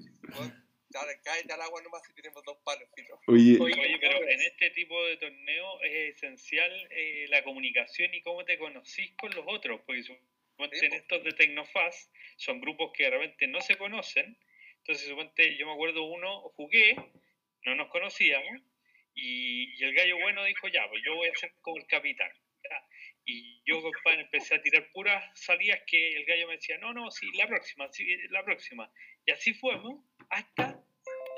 Cállate 1.24 1.52
al 1.54 1.60
agua 1.62 1.80
nomás 1.82 2.02
si 2.06 2.12
tenemos 2.14 2.42
dos 2.44 2.56
palos. 2.64 2.84
Oye, 3.26 3.58
Oye, 3.58 3.98
pero 4.00 4.16
en 4.28 4.40
este 4.42 4.70
tipo 4.70 4.94
de 5.06 5.16
torneo 5.16 5.64
es 5.82 6.14
esencial 6.16 6.70
eh, 6.90 7.26
la 7.30 7.42
comunicación 7.42 8.14
y 8.14 8.20
cómo 8.22 8.44
te 8.44 8.58
conocís 8.58 9.10
con 9.18 9.30
los 9.34 9.44
otros, 9.48 9.80
porque 9.86 10.02
suponte 10.54 10.86
en 10.86 10.92
estos 10.92 11.24
de 11.24 11.32
Tecnofast 11.32 12.12
son 12.36 12.60
grupos 12.60 12.92
que 12.94 13.08
realmente 13.08 13.46
no 13.48 13.60
se 13.60 13.76
conocen, 13.76 14.38
entonces 14.78 15.08
suponte, 15.08 15.56
yo 15.56 15.66
me 15.66 15.72
acuerdo 15.72 16.04
uno, 16.04 16.40
jugué, 16.56 16.94
no 17.64 17.74
nos 17.74 17.88
conocíamos, 17.88 18.62
y, 19.14 19.74
y 19.80 19.84
el 19.84 19.94
gallo 19.94 20.18
bueno 20.18 20.44
dijo, 20.44 20.68
ya, 20.68 20.88
pues 20.88 21.02
yo 21.04 21.14
voy 21.14 21.28
a 21.28 21.34
ser 21.34 21.52
como 21.60 21.78
el 21.78 21.86
capitán. 21.86 22.30
ya. 22.62 22.82
Y 23.26 23.62
yo, 23.64 23.80
compadre, 23.80 24.22
empecé 24.22 24.54
a 24.54 24.62
tirar 24.62 24.90
puras 24.92 25.24
salidas 25.40 25.80
que 25.86 26.16
el 26.16 26.24
gallo 26.26 26.48
me 26.48 26.56
decía, 26.56 26.78
no, 26.78 26.92
no, 26.92 27.10
sí, 27.10 27.26
la 27.36 27.46
próxima, 27.46 27.88
sí, 27.90 28.06
la 28.30 28.44
próxima. 28.44 28.90
Y 29.24 29.30
así 29.30 29.54
fuimos 29.54 30.04
hasta, 30.28 30.84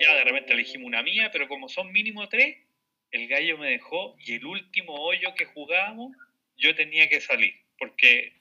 ya 0.01 0.15
de 0.15 0.25
repente 0.25 0.53
elegimos 0.53 0.87
una 0.87 1.03
mía, 1.03 1.31
pero 1.33 1.47
como 1.47 1.69
son 1.69 1.93
mínimo 1.93 2.29
tres, 2.29 2.57
el 3.13 3.29
gallo 3.29 3.59
me 3.59 3.71
dejó 3.71 4.17
y 4.19 4.35
el 4.35 4.45
último 4.45 4.95
hoyo 4.95 5.35
que 5.35 5.45
jugábamos, 5.45 6.17
yo 6.57 6.75
tenía 6.75 7.09
que 7.09 7.21
salir, 7.21 7.55
porque 7.79 8.36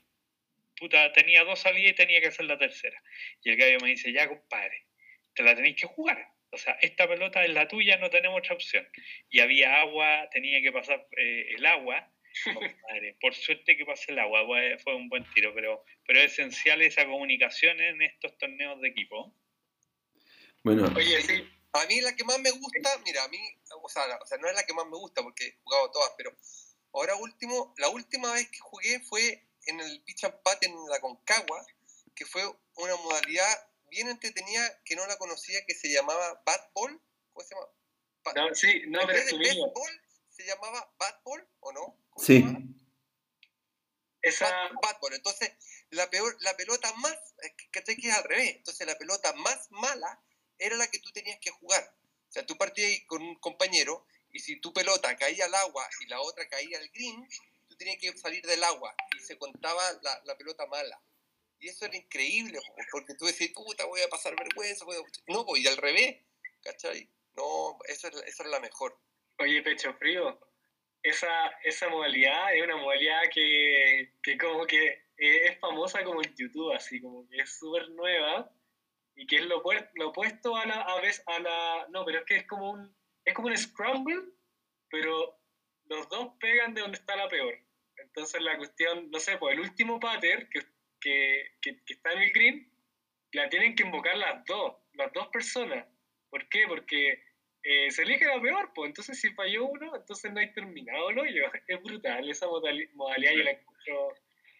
puta, 0.85 1.11
tenía 1.13 1.43
dos 1.43 1.59
salidas 1.59 1.91
y 1.91 1.95
tenía 1.95 2.21
que 2.21 2.27
hacer 2.27 2.45
la 2.45 2.57
tercera. 2.57 3.01
Y 3.43 3.49
el 3.51 3.57
gallo 3.57 3.79
me 3.81 3.89
dice, 3.89 4.11
ya 4.13 4.27
compadre, 4.27 4.85
te 5.33 5.43
la 5.43 5.55
tenéis 5.55 5.75
que 5.81 5.87
jugar. 5.87 6.27
O 6.51 6.57
sea, 6.57 6.73
esta 6.81 7.07
pelota 7.07 7.43
es 7.43 7.49
la 7.51 7.67
tuya, 7.67 7.97
no 7.97 8.09
tenemos 8.09 8.39
otra 8.39 8.53
opción. 8.55 8.87
Y 9.29 9.39
había 9.39 9.81
agua, 9.81 10.29
tenía 10.31 10.61
que 10.61 10.71
pasar 10.71 11.07
eh, 11.17 11.47
el 11.57 11.65
agua. 11.65 12.11
Compadre, 12.53 13.15
por 13.19 13.33
suerte 13.33 13.75
que 13.77 13.85
pasé 13.85 14.11
el 14.11 14.19
agua, 14.19 14.45
fue- 14.45 14.77
fue 14.79 14.95
un 14.95 15.09
buen 15.09 15.23
tiro, 15.33 15.53
pero, 15.55 15.83
pero 16.05 16.19
es 16.19 16.33
esencial 16.33 16.81
esa 16.81 17.05
comunicación 17.05 17.79
en 17.81 18.01
estos 18.01 18.37
torneos 18.37 18.79
de 18.81 18.89
equipo. 18.89 19.33
bueno, 20.63 20.91
Oye, 20.95 21.21
sí, 21.21 21.33
A 21.73 21.85
mí 21.87 21.99
la 22.01 22.15
que 22.15 22.23
más 22.23 22.39
me 22.39 22.51
gusta, 22.51 22.89
mira, 23.05 23.23
a 23.23 23.27
mí, 23.29 23.39
o 23.81 23.89
sea, 23.89 24.07
la- 24.07 24.17
o 24.17 24.25
sea, 24.25 24.37
no 24.37 24.47
es 24.49 24.55
la 24.55 24.63
que 24.65 24.73
más 24.73 24.85
me 24.85 24.97
gusta 24.97 25.21
porque 25.23 25.45
he 25.47 25.55
jugado 25.63 25.91
todas, 25.91 26.11
pero 26.17 26.31
ahora 26.93 27.15
último, 27.15 27.73
la 27.77 27.89
última 27.89 28.31
vez 28.33 28.49
que 28.49 28.59
jugué 28.59 28.99
fue 29.01 29.44
en 29.65 29.79
el 29.79 30.03
pitch 30.03 30.23
and 30.25 30.41
pat 30.43 30.63
en 30.63 30.75
la 30.89 30.99
Concagua, 30.99 31.65
que 32.15 32.25
fue 32.25 32.43
una 32.75 32.95
modalidad 32.97 33.69
bien 33.89 34.09
entretenida 34.09 34.81
que 34.83 34.95
no 34.95 35.05
la 35.07 35.17
conocía, 35.17 35.65
que 35.65 35.75
se 35.75 35.89
llamaba 35.89 36.41
Bat 36.45 36.71
Ball. 36.73 37.01
¿Cómo 37.33 37.47
se 37.47 37.55
llama? 37.55 37.67
Ba- 38.23 38.33
no, 38.33 38.55
sí, 38.55 38.83
no, 38.87 39.01
en 39.01 39.07
vez 39.07 39.25
de 39.27 39.37
baseball, 39.37 40.01
se 40.29 40.45
llamaba 40.45 40.93
Bat 40.97 41.23
Ball, 41.23 41.47
¿o 41.59 41.71
no? 41.71 41.97
¿Cómo 42.09 42.25
sí. 42.25 42.43
Esa, 44.21 44.49
Bat, 44.49 44.71
bat 44.81 44.99
ball. 45.01 45.13
Entonces, 45.13 45.51
la, 45.91 46.09
peor, 46.09 46.35
la 46.39 46.57
pelota 46.57 46.91
más, 46.93 47.13
eh, 47.43 47.55
¿cachai? 47.69 47.95
Que 47.95 48.09
es 48.09 48.15
al 48.15 48.23
revés. 48.23 48.55
Entonces, 48.55 48.87
la 48.87 48.97
pelota 48.97 49.31
más 49.33 49.67
mala 49.69 50.19
era 50.57 50.75
la 50.77 50.87
que 50.87 50.97
tú 50.97 51.11
tenías 51.11 51.37
que 51.39 51.51
jugar. 51.51 51.95
O 52.27 52.31
sea, 52.31 52.43
tú 52.43 52.57
partías 52.57 53.01
con 53.05 53.21
un 53.21 53.35
compañero 53.35 54.07
y 54.31 54.39
si 54.39 54.59
tu 54.59 54.73
pelota 54.73 55.15
caía 55.15 55.45
al 55.45 55.53
agua 55.53 55.87
y 56.01 56.07
la 56.07 56.19
otra 56.21 56.49
caía 56.49 56.79
al 56.79 56.89
green, 56.89 57.29
tú 57.77 57.85
que 57.99 58.17
salir 58.17 58.45
del 58.45 58.63
agua 58.63 58.95
y 59.17 59.19
se 59.19 59.37
contaba 59.37 59.81
la, 60.01 60.21
la 60.25 60.37
pelota 60.37 60.65
mala. 60.67 61.01
Y 61.59 61.69
eso 61.69 61.85
era 61.85 61.95
increíble, 61.95 62.59
po, 62.59 62.75
porque 62.91 63.15
tú 63.15 63.25
decías, 63.25 63.51
puta, 63.51 63.85
voy 63.85 64.01
a 64.01 64.09
pasar 64.09 64.35
vergüenza. 64.35 64.85
voy 64.85 64.97
a-". 64.97 65.33
No, 65.33 65.45
pues, 65.45 65.63
y 65.63 65.67
al 65.67 65.77
revés, 65.77 66.17
¿cachai? 66.63 67.09
No, 67.35 67.77
esa 67.87 68.09
es, 68.09 68.15
esa 68.23 68.43
es 68.43 68.49
la 68.49 68.59
mejor. 68.59 68.97
Oye, 69.39 69.61
pecho 69.61 69.93
frío, 69.95 70.39
esa, 71.03 71.47
esa 71.63 71.89
modalidad 71.89 72.55
es 72.55 72.63
una 72.63 72.77
modalidad 72.77 73.21
que, 73.33 74.13
que 74.23 74.37
como 74.37 74.65
que 74.65 75.05
es 75.17 75.59
famosa 75.59 76.03
como 76.03 76.21
en 76.21 76.35
YouTube, 76.35 76.73
así 76.73 77.01
como 77.01 77.27
que 77.29 77.37
es 77.37 77.57
súper 77.57 77.89
nueva 77.91 78.51
y 79.15 79.27
que 79.27 79.37
es 79.37 79.43
lo, 79.43 79.63
lo 79.93 80.09
opuesto 80.09 80.55
a 80.55 80.65
la, 80.65 80.81
a 80.81 81.01
vez, 81.01 81.21
a 81.27 81.39
la... 81.39 81.87
No, 81.89 82.03
pero 82.05 82.19
es 82.19 82.25
que 82.25 82.35
es 82.37 82.47
como 82.47 82.71
un, 82.71 82.95
es 83.23 83.33
como 83.33 83.47
un 83.47 83.57
scramble, 83.57 84.23
pero 84.89 85.39
los 85.85 86.09
dos 86.09 86.33
pegan 86.39 86.73
de 86.73 86.81
donde 86.81 86.97
está 86.97 87.15
la 87.15 87.29
peor. 87.29 87.57
Entonces 88.15 88.41
la 88.41 88.57
cuestión, 88.57 89.11
no 89.11 89.19
sé, 89.19 89.37
pues 89.37 89.53
el 89.55 89.59
último 89.59 89.99
pater 89.99 90.47
que, 90.49 90.61
que, 91.01 91.43
que, 91.61 91.83
que 91.83 91.93
está 91.93 92.13
en 92.13 92.21
el 92.21 92.31
green, 92.31 92.71
la 93.33 93.49
tienen 93.49 93.75
que 93.75 93.83
invocar 93.83 94.15
las 94.17 94.45
dos, 94.45 94.73
las 94.93 95.11
dos 95.11 95.27
personas. 95.27 95.85
¿Por 96.29 96.47
qué? 96.47 96.63
Porque 96.65 97.21
eh, 97.63 97.91
se 97.91 98.03
elige 98.03 98.23
la 98.25 98.39
peor, 98.41 98.71
pues 98.73 98.87
entonces 98.87 99.19
si 99.19 99.31
falló 99.33 99.65
uno, 99.65 99.93
entonces 99.97 100.31
no 100.31 100.39
hay 100.39 100.53
terminado 100.53 101.09
el 101.09 101.19
hoyo. 101.19 101.43
Es 101.67 101.83
brutal, 101.83 102.29
esa 102.29 102.47
modali- 102.47 102.89
modalidad 102.93 103.33
yo 103.33 103.43
la 103.43 103.51
encuentro 103.51 104.13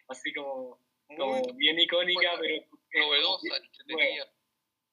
así 0.08 0.32
como, 0.34 0.78
como 1.08 1.26
Muy 1.40 1.52
bien 1.56 1.78
icónica, 1.80 2.32
pero 2.38 2.56
es- 2.56 2.66
novedosa, 3.00 3.56
entretenida. 3.56 4.26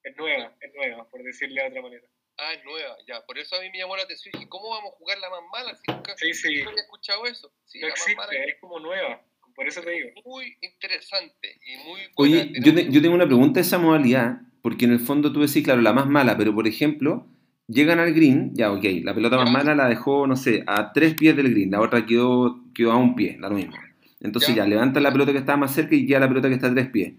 es 0.04 0.16
nueva, 0.16 0.56
es 0.62 0.74
nueva, 0.74 1.10
por 1.10 1.22
decirle 1.22 1.62
de 1.64 1.68
otra 1.68 1.82
manera. 1.82 2.08
Ah, 2.46 2.54
es 2.54 2.64
nueva, 2.66 2.96
ya. 3.08 3.22
Por 3.26 3.38
eso 3.40 3.56
a 3.56 3.62
mí 3.62 3.70
me 3.72 3.78
llamó 3.78 3.96
la 3.96 4.04
atención. 4.04 4.32
Dije, 4.34 4.50
¿cómo 4.50 4.70
vamos 4.70 4.92
a 4.94 4.98
jugar 4.98 5.18
la 5.20 5.30
más 5.30 5.40
mala? 5.52 5.76
Si 5.78 5.92
nunca 5.92 6.14
Sí, 6.18 6.34
sí, 6.34 6.56
nunca 6.58 6.70
había 6.72 6.82
escuchado 6.84 7.26
eso. 7.26 7.52
Sí, 7.66 7.80
no 7.80 7.88
la 7.88 7.94
más 7.94 8.00
existe, 8.02 8.18
mala. 8.18 8.34
es 8.46 8.56
como 8.60 8.80
nueva, 8.80 9.22
por 9.56 9.68
eso 9.68 9.82
te 9.82 9.92
digo. 9.92 10.10
Muy 10.26 10.58
interesante 10.62 11.60
y 11.66 11.78
muy 11.88 12.02
Oye, 12.16 12.36
buena. 12.38 12.52
yo, 12.56 12.64
te- 12.64 12.72
Tenemos- 12.72 12.94
yo 12.96 13.02
tengo 13.02 13.16
una 13.16 13.26
pregunta 13.28 13.60
de 13.60 13.66
esa 13.66 13.78
modalidad, 13.78 14.42
porque 14.62 14.86
en 14.86 14.92
el 14.92 15.00
fondo 15.00 15.32
tú 15.32 15.42
decís, 15.42 15.64
claro, 15.64 15.82
la 15.82 15.94
más 15.94 16.08
mala, 16.08 16.36
pero 16.38 16.54
por 16.54 16.68
ejemplo, 16.68 17.28
llegan 17.68 18.00
al 18.00 18.14
green, 18.14 18.52
ya, 18.54 18.72
ok, 18.72 18.84
la 19.04 19.14
pelota 19.16 19.38
más 19.38 19.52
mala 19.52 19.74
la 19.76 19.88
dejó, 19.88 20.28
no 20.28 20.36
sé, 20.36 20.64
a 20.68 20.92
tres 20.92 21.14
pies 21.16 21.36
del 21.36 21.50
green, 21.52 21.72
la 21.72 21.80
otra 21.82 22.06
quedó, 22.06 22.60
quedó 22.74 22.92
a 22.92 22.98
un 22.98 23.16
pie, 23.16 23.38
la 23.40 23.48
lo 23.50 23.56
mismo. 23.56 23.76
Entonces 24.20 24.50
ya, 24.56 24.64
Ya. 24.64 24.70
levantas 24.70 25.02
la 25.04 25.12
pelota 25.12 25.32
que 25.32 25.38
estaba 25.40 25.58
más 25.58 25.74
cerca 25.74 25.96
y 25.96 26.06
queda 26.06 26.20
la 26.22 26.28
pelota 26.30 26.48
que 26.50 26.56
está 26.56 26.68
a 26.68 26.74
tres 26.74 26.90
pies. 26.90 27.14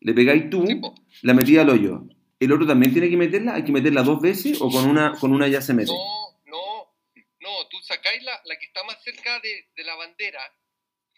Le 0.00 0.14
pegáis 0.14 0.48
tú, 0.50 0.64
la 1.22 1.34
metí 1.34 1.56
al 1.58 1.68
hoyo. 1.70 2.04
¿El 2.40 2.52
otro 2.52 2.66
también 2.66 2.92
tiene 2.92 3.08
que 3.10 3.16
meterla? 3.16 3.54
¿Hay 3.54 3.64
que 3.64 3.70
meterla 3.72 4.02
dos 4.02 4.20
veces 4.20 4.58
o 4.60 4.70
con 4.70 4.88
una, 4.88 5.12
con 5.20 5.32
una 5.32 5.46
ya 5.46 5.60
se 5.60 5.74
mete? 5.74 5.92
No, 5.92 6.40
no, 6.46 6.94
no, 7.40 7.68
tú 7.70 7.76
sacáis 7.82 8.22
la, 8.24 8.32
la 8.46 8.58
que 8.58 8.64
está 8.66 8.82
más 8.84 9.02
cerca 9.04 9.38
de, 9.40 9.68
de 9.76 9.84
la 9.84 9.94
bandera, 9.94 10.40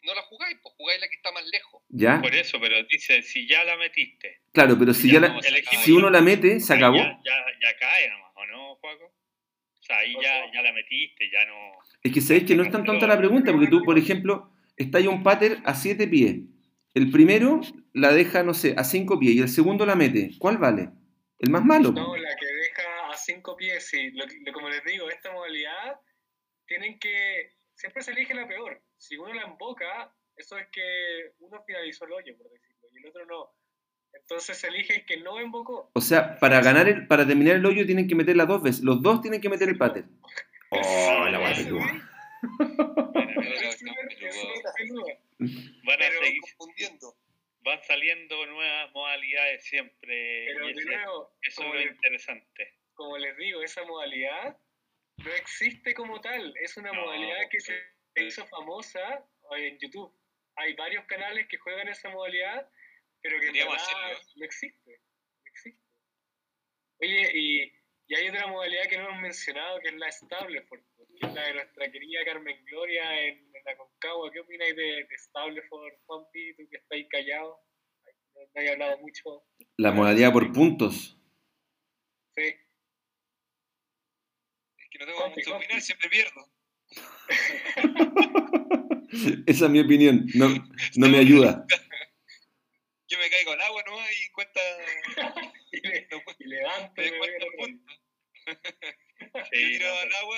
no 0.04 0.14
la 0.14 0.22
jugáis, 0.22 0.58
pues 0.62 0.74
jugáis 0.76 1.00
la 1.00 1.08
que 1.08 1.14
está 1.14 1.30
más 1.30 1.44
lejos. 1.46 1.82
¿Ya? 1.90 2.20
Por 2.20 2.35
eso, 2.35 2.58
pero 2.61 2.74
dice, 2.90 3.22
si 3.22 3.46
ya 3.48 3.62
la 3.64 3.76
metiste, 3.76 4.40
Claro, 4.52 4.76
pero 4.78 4.92
si, 4.92 5.11
ya 5.12 5.20
la- 5.20 5.40
si 5.85 5.92
uno 5.92 6.11
la 6.11 6.20
mete, 6.20 6.58
se 6.61 6.74
acabó. 6.74 6.96
Ya, 6.96 7.20
ya, 7.24 7.35
ya 7.62 7.78
cae 7.78 8.11
nomás, 8.11 8.32
¿o 8.35 8.46
no, 8.46 8.74
Juaco? 8.76 9.04
O 9.04 9.82
sea, 9.85 9.98
ahí 9.98 10.12
ya, 10.20 10.52
ya 10.52 10.62
la 10.62 10.72
metiste, 10.72 11.30
ya 11.32 11.44
no... 11.46 11.54
Es 12.02 12.12
que 12.12 12.20
sabéis 12.20 12.44
que 12.44 12.54
no 12.56 12.62
es 12.64 12.70
tan 12.70 12.85
tonta 12.85 13.06
la 13.06 13.16
pregunta, 13.18 13.52
porque 13.52 13.68
tú, 13.68 13.82
por 13.85 13.96
ejemplo, 13.98 14.50
está 14.76 14.98
ahí 14.98 15.06
un 15.06 15.22
pater 15.22 15.58
a 15.64 15.74
7 15.74 16.06
pies. 16.08 16.37
El 16.94 17.11
primero 17.11 17.61
la 17.92 18.12
deja, 18.12 18.42
no 18.42 18.54
sé, 18.54 18.74
a 18.76 18.85
5 18.85 19.18
pies 19.18 19.35
y 19.37 19.38
el 19.40 19.48
segundo 19.48 19.87
la 19.87 19.94
mete. 19.94 20.32
¿Cuál 20.38 20.58
vale? 20.58 20.90
El 21.42 21.50
más 21.50 21.64
malo. 21.64 21.92
No, 21.92 22.16
la 22.16 22.35
que 22.37 22.46
deja 22.46 23.11
a 23.11 23.16
cinco 23.16 23.57
pies, 23.57 23.87
sí. 23.88 24.11
Lo, 24.12 24.24
lo- 24.24 24.52
como 24.52 24.68
les 24.70 24.83
digo, 24.85 25.11
esta 25.11 25.31
modalidad 25.33 26.00
tienen 26.66 26.98
que. 26.98 27.50
Siempre 27.74 28.02
se 28.02 28.12
elige 28.12 28.33
la 28.35 28.46
peor. 28.46 28.81
Si 28.96 29.16
uno 29.16 29.35
la 29.35 29.42
emboca, 29.42 30.14
eso 30.37 30.57
es 30.57 30.68
que 30.70 31.33
uno 31.40 31.62
finalizó 31.66 32.05
el 32.07 32.12
hoyo, 32.12 32.37
por 32.38 32.48
decirlo, 32.50 32.88
y 32.92 32.98
el 32.98 33.07
otro 33.07 33.26
no. 33.26 33.50
Entonces 34.14 34.57
se 34.59 34.68
elige 34.68 34.94
el 34.96 35.05
que 35.07 35.16
no 35.18 35.40
invocó. 35.40 35.90
O 35.94 36.00
sea, 36.00 36.38
para 36.38 36.61
ganar 36.61 36.87
el, 36.88 37.07
para 37.09 37.26
terminar 37.26 37.57
el 37.57 37.66
hoyo 37.66 37.85
tienen 37.87 38.07
que 38.07 38.14
meterla 38.14 38.46
dos 38.46 38.62
veces. 38.62 38.85
Los 38.85 39.02
dos 39.02 39.20
tienen 39.20 39.40
que 39.40 39.48
meter 39.48 39.68
el 39.68 39.78
pater. 39.78 40.05
Oh, 40.70 41.26
la 41.28 41.38
guay. 41.38 41.62
¿eh? 41.62 42.02
Van 45.85 46.02
a 46.02 46.05
seguir, 46.24 46.40
confundiendo. 46.42 47.16
Van 47.62 47.83
saliendo 47.83 48.46
nuevas 48.46 48.90
modalidades 48.92 49.64
siempre. 49.64 50.44
Pero 50.46 50.68
y 50.70 50.75
de 50.75 50.81
ese- 50.81 50.90
nuevo, 50.96 51.37
eso 51.42 51.62
es 51.62 51.68
lo 51.68 51.75
les, 51.75 51.87
interesante. 51.92 52.79
como 52.94 53.18
les 53.18 53.37
digo, 53.37 53.62
esa 53.62 53.85
modalidad 53.85 54.59
no 55.18 55.31
existe 55.35 55.94
como 55.94 56.20
tal. 56.20 56.55
Es 56.61 56.77
una 56.77 56.92
No, 56.92 57.03
modalidad 57.05 57.48
que 57.51 57.61
se 57.61 57.81
hizo 58.16 58.46
famosa 58.46 59.25
en 59.57 59.79
YouTube. 59.79 60.12
Hay 60.57 60.75
varios 60.75 61.05
canales 61.07 61.46
que 61.48 61.57
juegan 61.59 61.88
esa 61.88 62.11
modalidad, 62.11 62.68
pero 63.22 63.38
que 63.40 63.48
en 63.48 63.57
existe. 63.57 64.31
No 64.37 64.44
existe. 65.46 65.81
Oye, 67.01 67.31
y, 67.35 67.72
y 68.09 68.14
hay 68.14 68.29
otra 68.29 68.46
modalidad 68.46 68.87
que 68.88 68.98
no 68.98 69.09
hemos 69.09 69.20
mencionado, 69.20 69.81
que 69.81 69.88
es 69.88 69.94
la 69.94 70.11
Stableford, 70.11 70.83
la 71.22 71.46
de 71.46 71.54
nuestra 71.54 71.90
querida 71.90 72.20
Carmen 72.24 72.64
Gloria 72.64 73.20
en, 73.22 73.38
en 73.38 73.64
la 73.64 73.76
Concagua. 73.76 74.30
¿Qué 74.32 74.40
opináis 74.40 74.74
de, 74.76 74.82
de 74.82 75.18
Stableford, 75.18 75.94
Juanpi? 76.06 76.54
Tú 76.56 76.62
que 76.70 76.76
estáis 76.78 77.06
callado. 77.08 77.61
No, 78.35 78.40
no 78.54 78.61
hay 78.61 78.68
hablado 78.68 78.98
mucho. 78.98 79.44
La 79.76 79.92
modalidad 79.92 80.32
por 80.32 80.52
puntos. 80.52 81.18
Sí. 82.35 82.54
Es 84.78 84.88
que 84.90 84.98
no 84.98 85.06
tengo 85.06 85.28
mucho 85.28 85.50
que 85.50 85.52
opinar, 85.52 85.80
siempre 85.80 86.08
pierdo. 86.11 86.48
Esa 89.46 89.64
es 89.66 89.70
mi 89.70 89.80
opinión. 89.80 90.26
No, 90.35 90.48
no 90.96 91.08
me 91.08 91.18
ayuda. 91.18 91.64
Yo 93.08 93.18
me 93.18 93.28
caigo 93.28 93.52
al 93.52 93.61
agua 93.61 93.82
nomás 93.87 94.08
y 94.11 94.30
cuenta. 94.32 94.61
y, 95.72 95.80
le- 95.87 96.08
no 96.11 96.22
y 96.38 96.44
levanto 96.46 97.02
me 97.02 97.18
cuenta. 97.56 97.92
Sí, 99.50 99.61
Yo 99.61 99.68
tiro 99.78 99.87
no, 99.88 100.00
al 100.00 100.14
agua, 100.14 100.37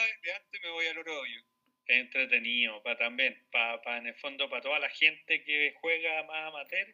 y 0.52 0.62
me 0.62 0.70
voy 0.70 0.86
al 0.86 0.98
otro 0.98 1.20
hoyo. 1.20 1.40
es 1.86 2.00
entretenido, 2.00 2.82
para 2.82 2.98
también, 2.98 3.36
para, 3.50 3.98
en 3.98 4.06
el 4.06 4.14
fondo, 4.14 4.48
para 4.48 4.62
toda 4.62 4.78
la 4.78 4.88
gente 4.90 5.42
que 5.44 5.74
juega 5.80 6.24
más 6.24 6.48
amateur, 6.48 6.86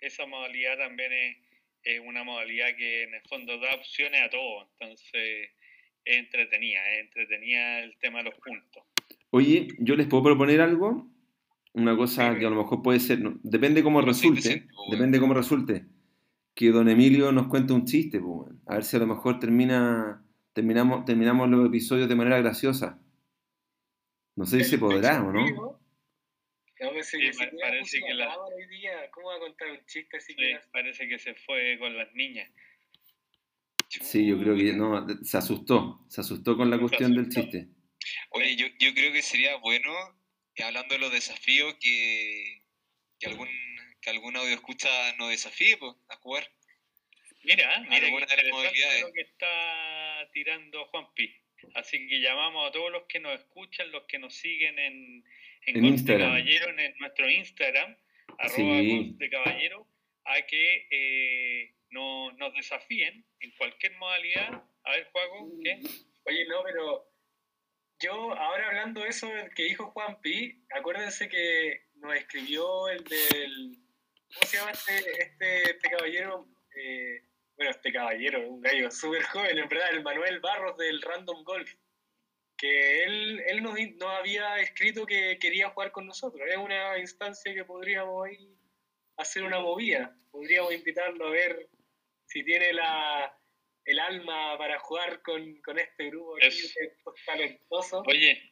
esa 0.00 0.26
modalidad 0.26 0.78
también 0.78 1.12
es, 1.12 1.36
es 1.84 2.00
una 2.00 2.24
modalidad 2.24 2.74
que 2.76 3.04
en 3.04 3.14
el 3.14 3.22
fondo 3.22 3.58
da 3.58 3.74
opciones 3.74 4.20
a 4.22 4.30
todos, 4.30 4.66
entonces 4.80 5.50
es 6.04 6.16
entretenida, 6.16 6.80
es 6.94 7.00
entretenida 7.02 7.80
el 7.80 7.96
tema 7.98 8.18
de 8.18 8.24
los 8.24 8.34
puntos. 8.34 8.82
Oye, 9.30 9.68
yo 9.78 9.96
les 9.96 10.06
puedo 10.06 10.24
proponer 10.24 10.60
algo. 10.60 11.08
Una 11.74 11.96
cosa 11.96 12.38
que 12.38 12.44
a 12.44 12.50
lo 12.50 12.56
mejor 12.56 12.82
puede 12.82 13.00
ser. 13.00 13.20
no, 13.20 13.38
depende 13.42 13.82
cómo 13.82 14.02
resulte. 14.02 14.66
weón. 14.76 14.90
Depende 14.90 15.18
cómo 15.18 15.32
resulte. 15.32 15.86
Que 16.54 16.68
don 16.68 16.88
Emilio 16.88 17.32
nos 17.32 17.46
cuente 17.46 17.72
un 17.72 17.86
chiste, 17.86 18.18
weón. 18.18 18.60
A 18.66 18.74
ver 18.74 18.84
si 18.84 18.96
a 18.96 18.98
lo 18.98 19.06
mejor 19.06 19.38
termina, 19.38 20.22
terminamos, 20.52 21.04
terminamos 21.04 21.48
los 21.48 21.66
episodios 21.66 22.08
de 22.08 22.14
manera 22.14 22.38
graciosa. 22.40 22.98
No 24.36 24.46
sé 24.46 24.64
si 24.64 24.70
se 24.70 24.78
podrá 24.78 25.22
o 25.22 25.32
no. 25.32 25.78
No, 26.80 27.02
si 27.02 27.02
Sí, 27.02 27.16
ni 27.18 27.26
pa- 27.28 27.32
siquiera 27.44 27.56
parece 27.60 27.80
puso 27.98 28.06
que 28.06 28.14
la 28.14 28.24
la- 28.26 28.32
cámara 28.34 28.56
hoy 28.56 28.66
día, 28.68 29.10
¿cómo 29.12 29.28
va 29.28 29.36
a 29.36 29.38
contar 29.40 29.70
un 29.70 29.86
chiste 29.86 30.16
así 30.16 30.32
Sí, 30.32 30.36
que 30.38 30.60
parece 30.72 31.06
que 31.08 31.18
se 31.18 31.34
fue 31.34 31.76
con 31.78 31.96
las 31.96 32.12
niñas. 32.14 32.50
Sí, 33.88 34.26
yo 34.26 34.38
creo 34.38 34.56
que 34.56 34.72
no, 34.72 35.06
se 35.22 35.36
asustó. 35.36 36.04
Se 36.08 36.22
asustó 36.22 36.56
con 36.56 36.70
la 36.70 36.78
cuestión 36.78 37.14
del 37.14 37.28
chiste. 37.28 37.68
Oye, 38.30 38.56
yo, 38.56 38.66
yo 38.80 38.94
creo 38.94 39.12
que 39.12 39.22
sería 39.22 39.56
bueno, 39.58 39.92
eh, 40.56 40.62
hablando 40.64 40.94
de 40.94 41.00
los 41.00 41.12
desafíos, 41.12 41.74
que, 41.80 42.64
que 43.18 43.26
algún 43.28 43.48
que 44.00 44.10
algún 44.10 44.36
audio 44.36 44.54
escucha 44.54 44.88
nos 45.18 45.28
desafíe 45.30 45.76
pues, 45.76 45.94
a 46.08 46.16
jugar. 46.16 46.44
Mira, 47.44 47.80
mira 47.80 48.00
qué 48.00 48.06
Alguna 48.06 48.26
de 48.26 48.36
las 48.36 48.44
interesante 48.44 48.50
modalidades. 48.52 49.02
lo 49.02 49.12
que 49.12 49.20
está 49.22 50.28
tirando 50.32 50.84
Juanpi. 50.86 51.36
Así 51.74 52.08
que 52.08 52.20
llamamos 52.20 52.68
a 52.68 52.72
todos 52.72 52.90
los 52.90 53.04
que 53.06 53.20
nos 53.20 53.38
escuchan, 53.38 53.90
los 53.92 54.04
que 54.06 54.18
nos 54.18 54.34
siguen 54.34 54.78
en, 54.78 55.24
en, 55.66 55.76
En 55.76 55.84
Instagram. 55.84 56.28
Caballero, 56.30 56.68
en, 56.78 56.94
nuestro 56.98 57.30
Instagram, 57.30 57.96
arroba 58.38 58.78
Sí. 58.80 59.14
De 59.16 59.30
Caballero, 59.30 59.86
a 60.24 60.42
que 60.42 60.86
eh, 60.90 61.74
no- 61.90 62.32
nos 62.32 62.52
desafíen 62.54 63.24
en 63.40 63.50
cualquier 63.52 63.92
modalidad. 63.96 64.62
A 64.84 64.90
ver, 64.92 65.08
Juaco, 65.12 65.52
¿qué? 65.62 65.80
Oye, 66.24 66.46
no, 66.46 66.62
pero 66.64 67.04
yo 68.00 68.32
ahora 68.36 68.66
hablando 68.68 69.02
de 69.02 69.08
eso 69.10 69.30
que 69.54 69.64
dijo 69.64 69.86
Juan 69.92 70.20
Pi, 70.20 70.64
acuérdense 70.70 71.28
que 71.28 71.82
nos 71.94 72.14
escribió 72.16 72.88
el 72.88 73.04
del. 73.04 73.76
¿Cómo 74.34 74.46
se 74.46 74.56
llama 74.56 74.70
este, 74.72 74.98
este, 75.22 75.62
este 75.70 75.90
caballero? 75.90 76.48
Eh, 76.74 77.22
bueno, 77.56 77.70
este 77.70 77.92
caballero, 77.92 78.48
un 78.48 78.60
gallo 78.60 78.90
súper 78.90 79.22
joven, 79.24 79.58
en 79.58 79.68
verdad, 79.68 79.90
el 79.92 80.02
Manuel 80.02 80.40
Barros 80.40 80.76
del 80.76 81.00
Random 81.02 81.42
Golf. 81.44 81.72
Que 82.56 83.02
él, 83.04 83.42
él 83.46 83.62
nos, 83.62 83.74
nos 83.96 84.10
había 84.10 84.58
escrito 84.60 85.04
que 85.04 85.38
quería 85.40 85.70
jugar 85.70 85.90
con 85.90 86.06
nosotros. 86.06 86.42
Es 86.48 86.56
una 86.56 86.96
instancia 86.98 87.52
que 87.52 87.64
podríamos 87.64 88.24
ahí 88.26 88.56
hacer 89.16 89.42
una 89.42 89.58
movida. 89.58 90.16
Podríamos 90.30 90.72
invitarlo 90.72 91.26
a 91.26 91.30
ver 91.30 91.68
si 92.28 92.44
tiene 92.44 92.72
la, 92.72 93.36
el 93.84 93.98
alma 93.98 94.56
para 94.58 94.78
jugar 94.78 95.22
con, 95.22 95.60
con 95.62 95.78
este 95.78 96.06
grupo 96.06 96.36
aquí, 96.36 96.46
Es- 96.46 96.76
estos 96.76 97.14
talentosos. 97.26 98.02
Oye, 98.06 98.50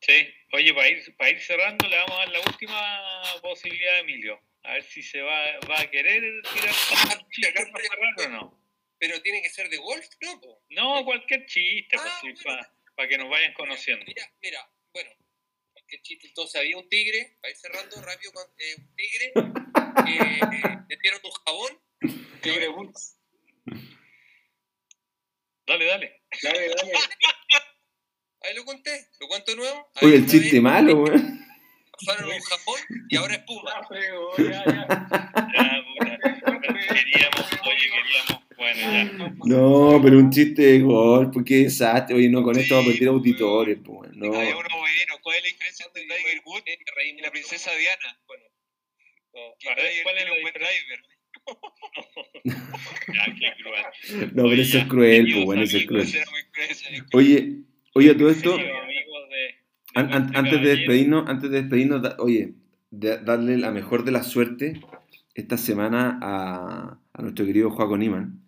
sí, 0.00 0.34
oye, 0.52 0.72
para 0.72 0.88
ir, 0.88 1.16
para 1.16 1.30
ir 1.30 1.40
cerrando, 1.40 1.86
le 1.88 1.96
vamos 1.96 2.12
a 2.12 2.18
dar 2.20 2.28
la 2.30 2.40
última 2.40 3.22
posibilidad 3.42 3.94
a 3.96 3.98
Emilio. 3.98 4.40
A 4.64 4.74
ver 4.74 4.82
si 4.84 5.02
se 5.02 5.20
va, 5.20 5.58
va 5.68 5.80
a 5.80 5.90
querer 5.90 6.22
tirar 6.54 6.70
un 7.18 7.28
chiste 7.30 7.52
para 7.52 7.82
cerrar 7.82 8.26
o 8.26 8.28
no. 8.30 8.62
Pero 8.98 9.20
tiene 9.20 9.42
que 9.42 9.50
ser 9.50 9.68
de 9.68 9.76
golf, 9.78 10.06
¿no? 10.20 10.40
po? 10.40 10.62
No, 10.70 11.04
cualquier 11.04 11.44
chiste, 11.46 11.96
Ah, 11.98 12.18
pues, 12.22 12.38
sí, 12.38 12.44
bueno. 12.44 12.62
para 12.94 13.08
que 13.08 13.18
nos 13.18 13.28
vayan 13.28 13.52
conociendo. 13.54 14.04
Mira, 14.06 14.32
mira, 14.40 14.70
bueno, 14.94 15.10
cualquier 15.72 16.02
chiste. 16.02 16.28
Entonces 16.28 16.60
había 16.60 16.76
un 16.78 16.88
tigre, 16.88 17.36
para 17.40 17.50
ir 17.50 17.56
cerrando 17.56 18.00
rápido, 18.02 18.32
con- 18.32 18.52
eh, 18.58 18.74
un 18.78 18.94
tigre, 18.94 19.32
eh, 20.06 20.40
le 20.88 20.96
dieron 21.02 21.20
un 21.24 21.30
jabón, 21.44 21.82
Tigre 22.42 22.68
Woods. 22.68 23.18
Dale, 25.66 25.84
dale. 25.86 26.22
Dale, 26.42 26.68
dale. 26.68 26.92
ahí 28.42 28.54
lo 28.54 28.64
conté, 28.64 29.08
lo 29.20 29.28
cuento 29.28 29.50
de 29.52 29.56
nuevo. 29.56 29.90
Oye, 30.02 30.06
Había 30.06 30.16
el 30.16 30.26
chiste 30.28 30.60
malo, 30.60 31.02
weón. 31.02 31.40
Pasaron 32.04 32.30
a 32.32 32.34
un 32.34 32.40
Japón 32.42 32.80
y 33.08 33.16
ahora 33.16 33.34
es 33.34 33.40
Puma. 33.40 33.70
Ya, 33.74 33.86
fregó, 33.88 34.36
ya, 34.38 34.64
ya. 34.64 34.86
Ya, 35.54 35.84
puta. 35.86 36.18
Queríamos, 36.94 37.52
oye, 37.62 37.86
queríamos. 37.94 38.42
Bueno, 38.56 38.80
ya. 38.80 39.34
No, 39.44 40.00
pero 40.02 40.18
un 40.18 40.30
chiste 40.30 40.62
de 40.62 40.80
gol, 40.80 41.30
porque 41.30 41.54
desastre. 41.64 42.14
Oye, 42.16 42.28
no, 42.28 42.42
con 42.42 42.58
esto 42.58 42.76
va 42.76 42.82
a 42.82 42.84
perder 42.84 43.08
auditores, 43.08 43.78
pues. 43.84 44.10
No. 44.14 44.26
Uno 44.28 44.38
bueno. 44.38 44.58
¿Cuál 45.22 45.36
es 45.36 45.42
la 45.42 45.48
diferencia 45.48 45.86
entre 45.86 46.02
Tiger 46.02 46.42
Woods 46.44 46.62
Eh, 46.66 46.78
y 47.16 47.20
la 47.20 47.30
princesa 47.30 47.70
Diana? 47.76 48.20
Bueno, 48.26 48.44
no, 49.34 49.40
Que 49.58 49.68
A 49.70 49.74
ver, 49.74 49.88
Tiger 49.88 50.02
¿cuál 50.02 50.16
es 50.16 50.24
tiene 50.24 50.30
la 50.30 50.36
un 50.36 50.42
buen 50.42 50.54
diferencia? 50.54 50.82
driver. 50.86 51.02
Ya, 52.44 53.24
qué 53.38 53.62
cruel. 53.62 54.30
No, 54.34 54.42
pero 54.44 54.62
eso 54.62 54.78
es 54.78 54.84
cruel, 54.86 55.32
pues, 55.32 55.44
bueno, 55.44 55.62
eso 55.62 55.76
es 55.76 55.86
cruel. 55.86 56.06
Oye, 57.14 57.56
oye, 57.94 58.10
a 58.10 58.16
todo 58.16 58.30
esto, 58.30 58.56
queridos 58.56 58.82
amigos 58.82 59.28
de- 59.30 59.36
de 59.36 59.56
an- 59.94 60.32
antes 60.36 60.60
de 60.62 60.76
despedirnos, 60.76 61.28
antes 61.28 61.50
de 61.50 61.60
despedirnos, 61.62 62.02
da- 62.02 62.16
oye, 62.18 62.54
de- 62.90 63.18
darle 63.18 63.56
la 63.58 63.70
mejor 63.70 64.04
de 64.04 64.12
la 64.12 64.22
suerte 64.22 64.80
esta 65.34 65.56
semana 65.56 66.18
a, 66.22 66.98
a 67.12 67.22
nuestro 67.22 67.46
querido 67.46 67.70
Joaco 67.70 67.96
Niman. 67.96 68.40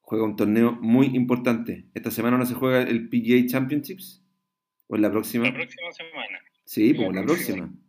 Juega 0.00 0.24
un 0.24 0.36
torneo 0.36 0.72
muy 0.80 1.06
importante. 1.14 1.84
Esta 1.94 2.10
semana 2.10 2.38
no 2.38 2.46
se 2.46 2.54
juega 2.54 2.82
el 2.82 3.08
PGA 3.08 3.46
Championships. 3.46 4.24
¿O 4.86 4.96
en 4.96 5.02
la 5.02 5.10
próxima? 5.10 5.44
La 5.46 5.52
próxima 5.52 5.92
semana. 5.92 6.38
Sí, 6.64 6.92
La 6.94 6.96
pues 7.04 7.14
la 7.16 7.22
próxima. 7.24 7.56
próxima. 7.58 7.82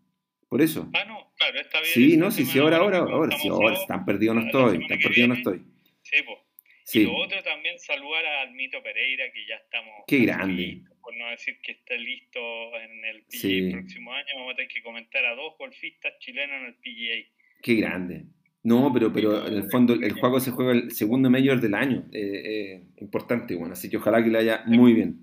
Por 0.49 0.61
eso. 0.61 0.89
Ah, 0.93 1.05
no, 1.05 1.31
claro, 1.37 1.59
está 1.61 1.79
bien. 1.79 1.93
Sí, 1.93 2.17
no, 2.17 2.31
sí, 2.31 2.45
sí, 2.45 2.59
ahora, 2.59 2.77
ahora, 2.77 2.97
ahora, 2.99 3.37
sí, 3.37 3.47
ahora, 3.47 3.75
están 3.75 4.03
perdidos 4.03 4.35
no 4.35 4.41
la 4.41 4.47
estoy, 4.47 4.81
están 4.81 4.99
perdidos 4.99 5.29
no 5.29 5.35
estoy. 5.35 5.61
Sí, 6.01 6.15
pues. 6.25 6.37
Y 6.39 6.91
Sí, 6.91 7.03
lo 7.03 7.15
otro 7.17 7.37
también 7.43 7.77
saludar 7.77 8.25
al 8.25 8.51
Mito 8.55 8.81
Pereira, 8.81 9.25
que 9.31 9.45
ya 9.47 9.55
estamos. 9.63 9.93
Qué 10.07 10.17
grande. 10.25 10.53
listos, 10.53 10.97
Por 11.09 11.17
no 11.17 11.27
decir 11.31 11.57
que 11.63 11.71
está 11.71 11.95
listo 11.95 12.39
en 12.77 13.03
el 13.03 13.21
PGA 13.23 13.39
Sí. 13.39 13.57
el 13.57 13.71
próximo 13.71 14.13
año, 14.13 14.27
vamos 14.35 14.53
a 14.53 14.55
tener 14.57 14.71
que 14.71 14.83
comentar 14.83 15.25
a 15.25 15.33
dos 15.33 15.55
golfistas 15.57 16.13
chilenos 16.19 16.55
en 16.61 16.65
el 16.67 16.75
PGA. 16.75 17.31
qué 17.63 17.73
grande. 17.75 18.25
No, 18.61 18.93
pero, 18.93 19.11
pero 19.11 19.47
en 19.47 19.55
el 19.55 19.71
fondo 19.71 19.95
el 19.95 20.11
juego 20.13 20.39
se 20.39 20.51
juega 20.51 20.73
el 20.73 20.91
segundo 20.91 21.31
mayor 21.31 21.59
del 21.61 21.73
año. 21.73 22.07
eh, 22.13 22.41
eh, 22.45 22.83
importante, 22.97 23.55
bueno, 23.55 23.73
así 23.73 23.89
que 23.89 23.97
ojalá 23.97 24.23
que 24.23 24.29
le 24.29 24.37
haya 24.37 24.63
muy 24.67 24.93
bien. 24.93 25.19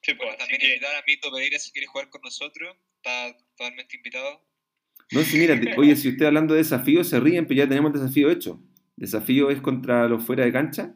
Sí, 0.00 0.14
pues, 0.14 0.18
Bueno, 0.20 0.36
también 0.38 0.58
que, 0.60 0.68
invitar 0.68 0.96
a 0.96 1.04
Mito 1.06 1.30
Pereira 1.30 1.58
si 1.58 1.70
quiere 1.70 1.86
jugar 1.86 2.08
con 2.08 2.22
nosotros. 2.22 2.74
Está 2.96 3.36
totalmente 3.56 3.96
invitado. 3.98 4.40
No, 5.12 5.20
sí, 5.20 5.36
mira, 5.38 5.60
oye, 5.76 5.96
si 5.96 6.08
usted 6.08 6.24
hablando 6.24 6.54
de 6.54 6.58
desafíos 6.60 7.08
se 7.10 7.20
ríen, 7.20 7.46
pero 7.46 7.58
ya 7.58 7.68
tenemos 7.68 7.92
el 7.92 8.00
desafío 8.00 8.30
hecho. 8.30 8.58
Desafío 8.96 9.50
es 9.50 9.60
contra 9.60 10.08
los 10.08 10.24
fuera 10.24 10.46
de 10.46 10.52
cancha, 10.52 10.94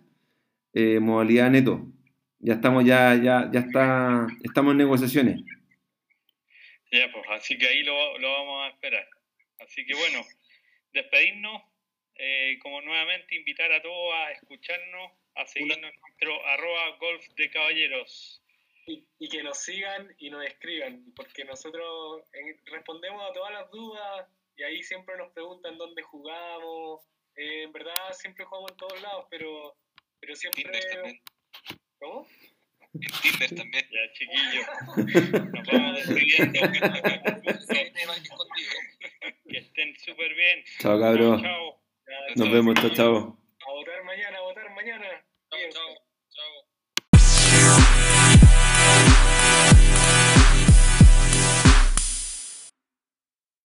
eh, 0.73 0.99
modalidad 0.99 1.51
neto. 1.51 1.93
Ya 2.41 2.55
estamos, 2.55 2.85
ya, 2.85 3.15
ya, 3.17 3.51
ya 3.53 3.61
está, 3.61 4.27
estamos 4.45 4.73
en 4.73 4.79
negociaciones. 4.79 5.41
ya, 6.93 7.11
pues, 7.13 7.25
así 7.31 7.59
que 7.59 7.67
ahí 7.67 7.83
lo, 7.83 8.19
lo 8.19 8.33
vamos 8.33 8.65
a 8.65 8.69
esperar. 8.75 9.09
Así 9.59 9.85
que 9.85 9.95
bueno, 9.95 10.25
despedirnos, 10.93 11.63
eh, 12.15 12.59
como 12.63 12.81
nuevamente 12.83 13.35
invitar 13.35 13.73
a 13.73 13.83
todos 13.83 14.15
a 14.15 14.33
escucharnos, 14.33 15.13
a 15.35 15.47
seguirnos 15.47 15.79
en 15.79 16.01
nuestro 16.01 16.47
arroba 16.47 16.97
golf 16.99 17.27
de 17.37 17.51
caballeros. 17.51 18.43
Y, 18.87 19.05
y 19.19 19.29
que 19.29 19.43
nos 19.43 19.59
sigan 19.59 20.15
y 20.19 20.31
nos 20.31 20.47
escriban, 20.47 21.13
porque 21.15 21.45
nosotros 21.45 22.23
eh, 22.33 22.57
respondemos 22.67 23.29
a 23.29 23.35
todas 23.35 23.53
las 23.53 23.71
dudas 23.71 24.27
y 24.57 24.63
ahí 24.63 24.83
siempre 24.83 25.17
nos 25.19 25.31
preguntan 25.33 25.77
dónde 25.77 26.03
jugamos. 26.03 27.05
Eh, 27.37 27.65
en 27.65 27.73
verdad 27.73 28.13
siempre 28.13 28.45
jugamos 28.45 28.71
en 28.71 28.77
todos 28.79 29.03
lados, 29.03 29.27
pero, 29.29 29.77
pero 30.21 30.35
siempre... 30.37 30.81
¿Cómo? 31.99 32.27
En 32.95 33.01
Tinder 33.23 33.55
también. 33.57 33.87
Ya, 33.91 34.13
chiquillos, 34.13 34.67
nos 35.53 35.67
vamos 35.67 35.97
despidiendo. 35.97 36.61
Que 39.49 39.59
estén 39.59 39.97
súper 39.99 40.35
bien. 40.35 40.65
Chao, 40.79 41.01
cabros. 41.01 41.43
Chao. 41.43 41.83
Nos 42.37 42.51
vemos, 42.51 42.75
chao, 42.77 42.91
chao. 42.95 43.39
A 43.67 43.73
votar 43.73 44.05
mañana, 44.05 44.39
a 44.39 44.43
votar 44.43 44.71
mañana. 44.75 45.07
Chao, 45.51 45.61
chao. 45.71 46.08